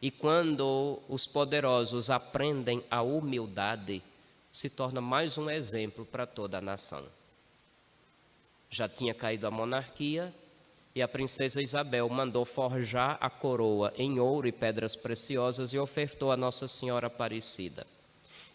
E 0.00 0.10
quando 0.10 0.98
os 1.08 1.26
poderosos 1.26 2.10
aprendem 2.10 2.82
a 2.90 3.02
humildade, 3.02 4.02
se 4.52 4.68
torna 4.68 5.00
mais 5.00 5.38
um 5.38 5.48
exemplo 5.48 6.04
para 6.04 6.26
toda 6.26 6.58
a 6.58 6.60
nação. 6.60 7.02
Já 8.68 8.86
tinha 8.86 9.14
caído 9.14 9.46
a 9.46 9.50
monarquia 9.50 10.32
e 10.94 11.00
a 11.00 11.08
princesa 11.08 11.62
Isabel 11.62 12.06
mandou 12.10 12.44
forjar 12.44 13.16
a 13.18 13.30
coroa 13.30 13.94
em 13.96 14.20
ouro 14.20 14.46
e 14.46 14.52
pedras 14.52 14.94
preciosas 14.94 15.72
e 15.72 15.78
ofertou 15.78 16.30
a 16.30 16.36
Nossa 16.36 16.68
Senhora 16.68 17.06
Aparecida. 17.06 17.86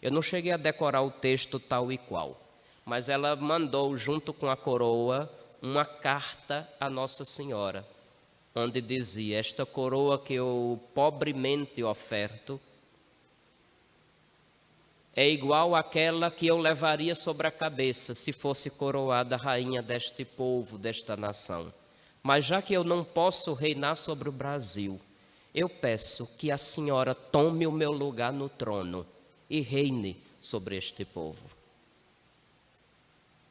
Eu 0.00 0.12
não 0.12 0.22
cheguei 0.22 0.52
a 0.52 0.56
decorar 0.56 1.02
o 1.02 1.10
texto 1.10 1.58
tal 1.58 1.90
e 1.90 1.98
qual, 1.98 2.40
mas 2.84 3.08
ela 3.08 3.34
mandou, 3.34 3.96
junto 3.96 4.32
com 4.32 4.48
a 4.48 4.56
coroa, 4.56 5.28
uma 5.60 5.84
carta 5.84 6.68
a 6.78 6.88
Nossa 6.88 7.24
Senhora, 7.24 7.84
onde 8.54 8.80
dizia: 8.80 9.38
Esta 9.38 9.66
coroa 9.66 10.16
que 10.16 10.34
eu 10.34 10.80
pobremente 10.94 11.82
oferto 11.82 12.60
é 15.18 15.28
igual 15.28 15.74
àquela 15.74 16.30
que 16.30 16.46
eu 16.46 16.56
levaria 16.56 17.12
sobre 17.12 17.48
a 17.48 17.50
cabeça 17.50 18.14
se 18.14 18.32
fosse 18.32 18.70
coroada 18.70 19.36
rainha 19.36 19.82
deste 19.82 20.24
povo, 20.24 20.78
desta 20.78 21.16
nação. 21.16 21.74
Mas 22.22 22.44
já 22.44 22.62
que 22.62 22.72
eu 22.72 22.84
não 22.84 23.02
posso 23.02 23.52
reinar 23.52 23.96
sobre 23.96 24.28
o 24.28 24.32
Brasil, 24.32 25.00
eu 25.52 25.68
peço 25.68 26.24
que 26.38 26.52
a 26.52 26.56
senhora 26.56 27.16
tome 27.16 27.66
o 27.66 27.72
meu 27.72 27.90
lugar 27.90 28.32
no 28.32 28.48
trono 28.48 29.04
e 29.50 29.60
reine 29.60 30.22
sobre 30.40 30.76
este 30.76 31.04
povo. 31.04 31.50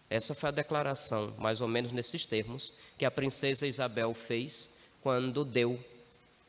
Essa 0.09 0.33
foi 0.33 0.47
a 0.47 0.53
declaração, 0.53 1.33
mais 1.37 1.59
ou 1.59 1.67
menos 1.67 1.91
nesses 1.91 2.25
termos, 2.25 2.71
que 2.97 3.03
a 3.03 3.11
princesa 3.11 3.67
Isabel 3.67 4.13
fez 4.13 4.77
quando 5.03 5.43
deu 5.43 5.77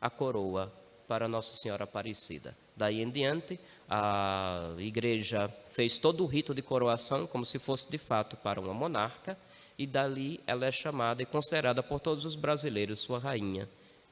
a 0.00 0.08
coroa 0.08 0.72
para 1.08 1.26
Nossa 1.26 1.56
Senhora 1.56 1.82
Aparecida. 1.82 2.56
Daí 2.76 3.02
em 3.02 3.10
diante, 3.10 3.58
a 3.88 4.74
igreja 4.78 5.48
fez 5.70 5.96
todo 5.96 6.22
o 6.22 6.26
rito 6.26 6.54
de 6.54 6.60
coroação 6.60 7.26
como 7.26 7.46
se 7.46 7.58
fosse 7.58 7.90
de 7.90 7.98
fato 7.98 8.36
para 8.36 8.60
uma 8.60 8.74
monarca, 8.74 9.38
e 9.78 9.86
dali 9.86 10.40
ela 10.46 10.66
é 10.66 10.72
chamada 10.72 11.22
e 11.22 11.26
considerada 11.26 11.82
por 11.82 12.00
todos 12.00 12.24
os 12.24 12.34
brasileiros 12.34 13.00
sua 13.00 13.18
rainha 13.18 13.68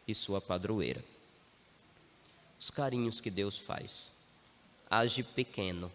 e 0.06 0.14
sua 0.14 0.40
padroeira. 0.40 1.04
Os 2.58 2.70
carinhos 2.70 3.20
que 3.20 3.30
Deus 3.30 3.58
faz. 3.58 4.12
Age 4.88 5.22
pequeno, 5.22 5.90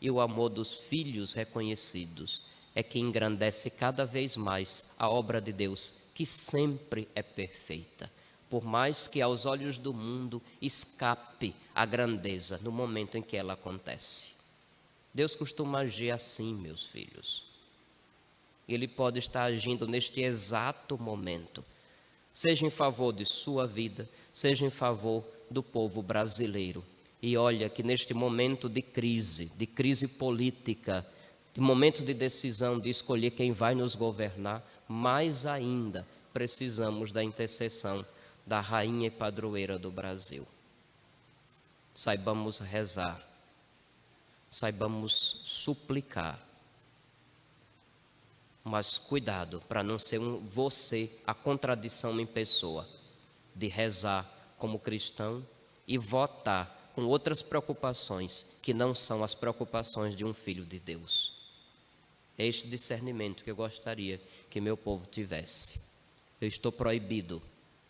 e 0.00 0.10
o 0.10 0.20
amor 0.20 0.48
dos 0.48 0.74
filhos 0.74 1.34
reconhecidos 1.34 2.42
é 2.74 2.82
que 2.82 2.98
engrandece 2.98 3.70
cada 3.70 4.06
vez 4.06 4.36
mais 4.36 4.94
a 4.98 5.08
obra 5.08 5.40
de 5.40 5.52
Deus, 5.52 5.94
que 6.14 6.24
sempre 6.24 7.06
é 7.14 7.22
perfeita, 7.22 8.10
por 8.50 8.64
mais 8.64 9.06
que 9.06 9.22
aos 9.22 9.46
olhos 9.46 9.78
do 9.78 9.94
mundo 9.94 10.42
escape 10.60 11.54
a 11.72 11.86
grandeza 11.86 12.58
no 12.62 12.72
momento 12.72 13.16
em 13.16 13.22
que 13.22 13.36
ela 13.36 13.52
acontece. 13.52 14.34
Deus 15.14 15.36
costuma 15.36 15.78
agir 15.78 16.10
assim, 16.10 16.52
meus 16.54 16.84
filhos. 16.84 17.44
Ele 18.68 18.88
pode 18.88 19.20
estar 19.20 19.44
agindo 19.44 19.86
neste 19.86 20.22
exato 20.22 20.98
momento, 20.98 21.64
seja 22.34 22.66
em 22.66 22.70
favor 22.70 23.12
de 23.12 23.24
sua 23.24 23.66
vida, 23.66 24.08
seja 24.32 24.66
em 24.66 24.70
favor 24.70 25.24
do 25.48 25.62
povo 25.62 26.02
brasileiro. 26.02 26.84
E 27.22 27.36
olha 27.36 27.68
que 27.68 27.82
neste 27.82 28.14
momento 28.14 28.68
de 28.68 28.82
crise, 28.82 29.46
de 29.56 29.66
crise 29.66 30.08
política, 30.08 31.06
de 31.54 31.60
momento 31.60 32.04
de 32.04 32.14
decisão 32.14 32.80
de 32.80 32.90
escolher 32.90 33.30
quem 33.32 33.52
vai 33.52 33.74
nos 33.74 33.94
governar, 33.94 34.64
mais 34.88 35.46
ainda 35.46 36.06
precisamos 36.32 37.12
da 37.12 37.22
intercessão 37.22 38.04
da 38.50 38.58
rainha 38.58 39.06
e 39.06 39.10
padroeira 39.12 39.78
do 39.78 39.92
Brasil. 39.92 40.44
Saibamos 41.94 42.58
rezar, 42.58 43.24
saibamos 44.48 45.14
suplicar, 45.14 46.44
mas 48.64 48.98
cuidado 48.98 49.62
para 49.68 49.84
não 49.84 50.00
ser 50.00 50.18
um, 50.18 50.40
você 50.40 51.16
a 51.24 51.32
contradição 51.32 52.18
em 52.18 52.26
pessoa 52.26 52.88
de 53.54 53.68
rezar 53.68 54.28
como 54.58 54.80
cristão 54.80 55.46
e 55.86 55.96
votar 55.96 56.90
com 56.92 57.04
outras 57.04 57.40
preocupações 57.42 58.58
que 58.60 58.74
não 58.74 58.96
são 58.96 59.22
as 59.22 59.32
preocupações 59.32 60.16
de 60.16 60.24
um 60.24 60.34
filho 60.34 60.64
de 60.64 60.80
Deus. 60.80 61.34
É 62.36 62.44
este 62.44 62.66
discernimento 62.66 63.44
que 63.44 63.50
eu 63.52 63.54
gostaria 63.54 64.20
que 64.50 64.60
meu 64.60 64.76
povo 64.76 65.06
tivesse. 65.06 65.80
Eu 66.40 66.48
estou 66.48 66.72
proibido 66.72 67.40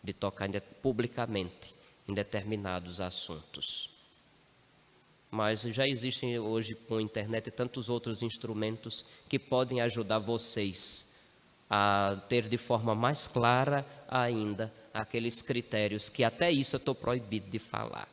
de 0.03 0.13
tocar 0.13 0.49
publicamente 0.83 1.75
em 2.09 2.15
determinados 2.15 3.01
assuntos. 3.01 3.91
Mas 5.31 5.63
já 5.63 5.87
existem 5.87 6.39
hoje 6.39 6.75
com 6.75 7.01
internet 7.01 7.51
tantos 7.51 7.89
outros 7.89 8.23
instrumentos 8.23 9.05
que 9.29 9.39
podem 9.39 9.81
ajudar 9.81 10.19
vocês 10.19 11.11
a 11.69 12.21
ter 12.29 12.49
de 12.49 12.57
forma 12.57 12.97
mais 12.97 13.29
clara 13.29 13.87
ainda 14.09 14.73
aqueles 14.93 15.41
critérios 15.41 16.09
que 16.09 16.25
até 16.25 16.51
isso 16.51 16.75
eu 16.75 16.79
estou 16.79 16.95
proibido 16.97 17.49
de 17.49 17.61
falar. 17.61 18.09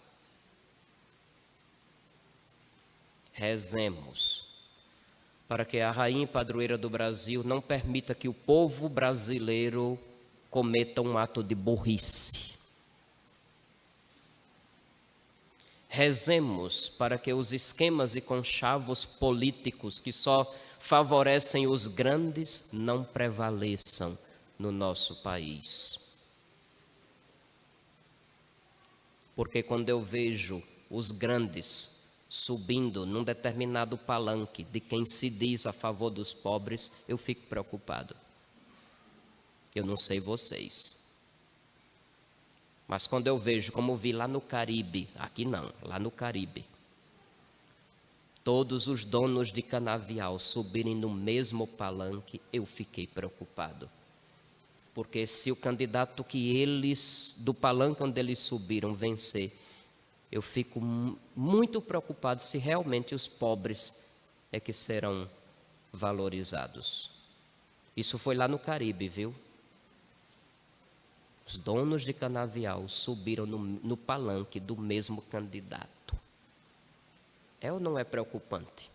Rezemos 3.34 4.46
para 5.48 5.66
que 5.66 5.80
a 5.80 5.92
rainha 5.92 6.28
padroeira 6.28 6.78
do 6.78 6.90
Brasil 6.90 7.44
não 7.44 7.62
permita 7.62 8.14
que 8.14 8.28
o 8.28 8.34
povo 8.34 8.90
brasileiro 8.90 9.98
cometa 10.50 11.02
um 11.02 11.18
ato 11.18 11.44
de 11.44 11.56
burrice. 11.56 12.56
Rezemos 15.88 16.90
para 16.90 17.18
que 17.18 17.34
os 17.34 17.54
esquemas 17.54 18.16
e 18.16 18.22
conchavos 18.22 19.04
políticos 19.06 20.00
que 20.00 20.12
só 20.12 20.54
favorecem 20.80 21.66
os 21.66 21.88
grandes 21.88 22.70
não 22.72 23.04
prevaleçam 23.04 24.18
no 24.60 24.72
nosso 24.72 25.16
país. 25.18 26.00
Porque 29.36 29.64
quando 29.64 29.90
eu 29.90 30.04
vejo 30.04 30.62
os 30.90 31.12
grandes 31.12 31.98
subindo 32.30 33.06
num 33.06 33.24
determinado 33.24 33.98
palanque 33.98 34.64
de 34.64 34.80
quem 34.80 35.06
se 35.06 35.30
diz 35.30 35.66
a 35.66 35.72
favor 35.72 36.10
dos 36.10 36.34
pobres, 36.34 36.92
eu 37.08 37.18
fico 37.18 37.48
preocupado. 37.48 38.16
Eu 39.78 39.86
não 39.86 39.98
sei 39.98 40.20
vocês. 40.20 40.98
Mas 42.88 43.06
quando 43.06 43.28
eu 43.28 43.38
vejo, 43.38 43.72
como 43.72 43.98
vi 43.98 44.12
lá 44.12 44.28
no 44.28 44.40
Caribe, 44.40 45.10
aqui 45.16 45.46
não, 45.46 45.72
lá 45.84 46.00
no 46.00 46.10
Caribe, 46.10 46.66
todos 48.44 48.88
os 48.88 49.04
donos 49.04 49.52
de 49.52 49.62
canavial 49.62 50.40
subirem 50.40 50.96
no 50.96 51.10
mesmo 51.10 51.68
palanque, 51.68 52.42
eu 52.52 52.66
fiquei 52.66 53.06
preocupado. 53.06 53.90
Porque 54.94 55.28
se 55.28 55.52
o 55.52 55.56
candidato 55.56 56.24
que 56.24 56.56
eles, 56.56 57.36
do 57.40 57.54
palanque 57.54 58.02
onde 58.02 58.20
eles 58.20 58.40
subiram, 58.40 58.96
vencer, 58.96 59.54
eu 60.32 60.42
fico 60.42 60.80
muito 61.36 61.82
preocupado 61.82 62.42
se 62.42 62.58
realmente 62.58 63.14
os 63.14 63.28
pobres 63.28 64.08
é 64.52 64.60
que 64.60 64.74
serão 64.74 65.30
valorizados. 65.92 67.12
Isso 67.96 68.18
foi 68.18 68.36
lá 68.36 68.48
no 68.48 68.58
Caribe, 68.58 69.08
viu? 69.10 69.36
Os 71.48 71.56
donos 71.56 72.04
de 72.04 72.12
canavial 72.12 72.90
subiram 72.90 73.46
no, 73.46 73.58
no 73.58 73.96
palanque 73.96 74.60
do 74.60 74.76
mesmo 74.76 75.22
candidato. 75.22 76.14
É 77.62 77.72
ou 77.72 77.80
não 77.80 77.98
é 77.98 78.04
preocupante? 78.04 78.92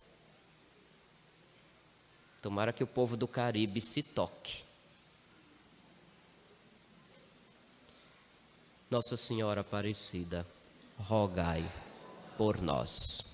Tomara 2.43 2.73
que 2.73 2.85
o 2.85 2.87
povo 2.87 3.17
do 3.17 3.27
Caribe 3.27 3.81
se 3.81 4.03
toque. 4.03 4.63
Nossa 8.91 9.17
Senhora 9.17 9.63
Aparecida, 9.63 10.47
rogai 10.99 11.65
por 12.37 12.61
nós. 12.61 13.32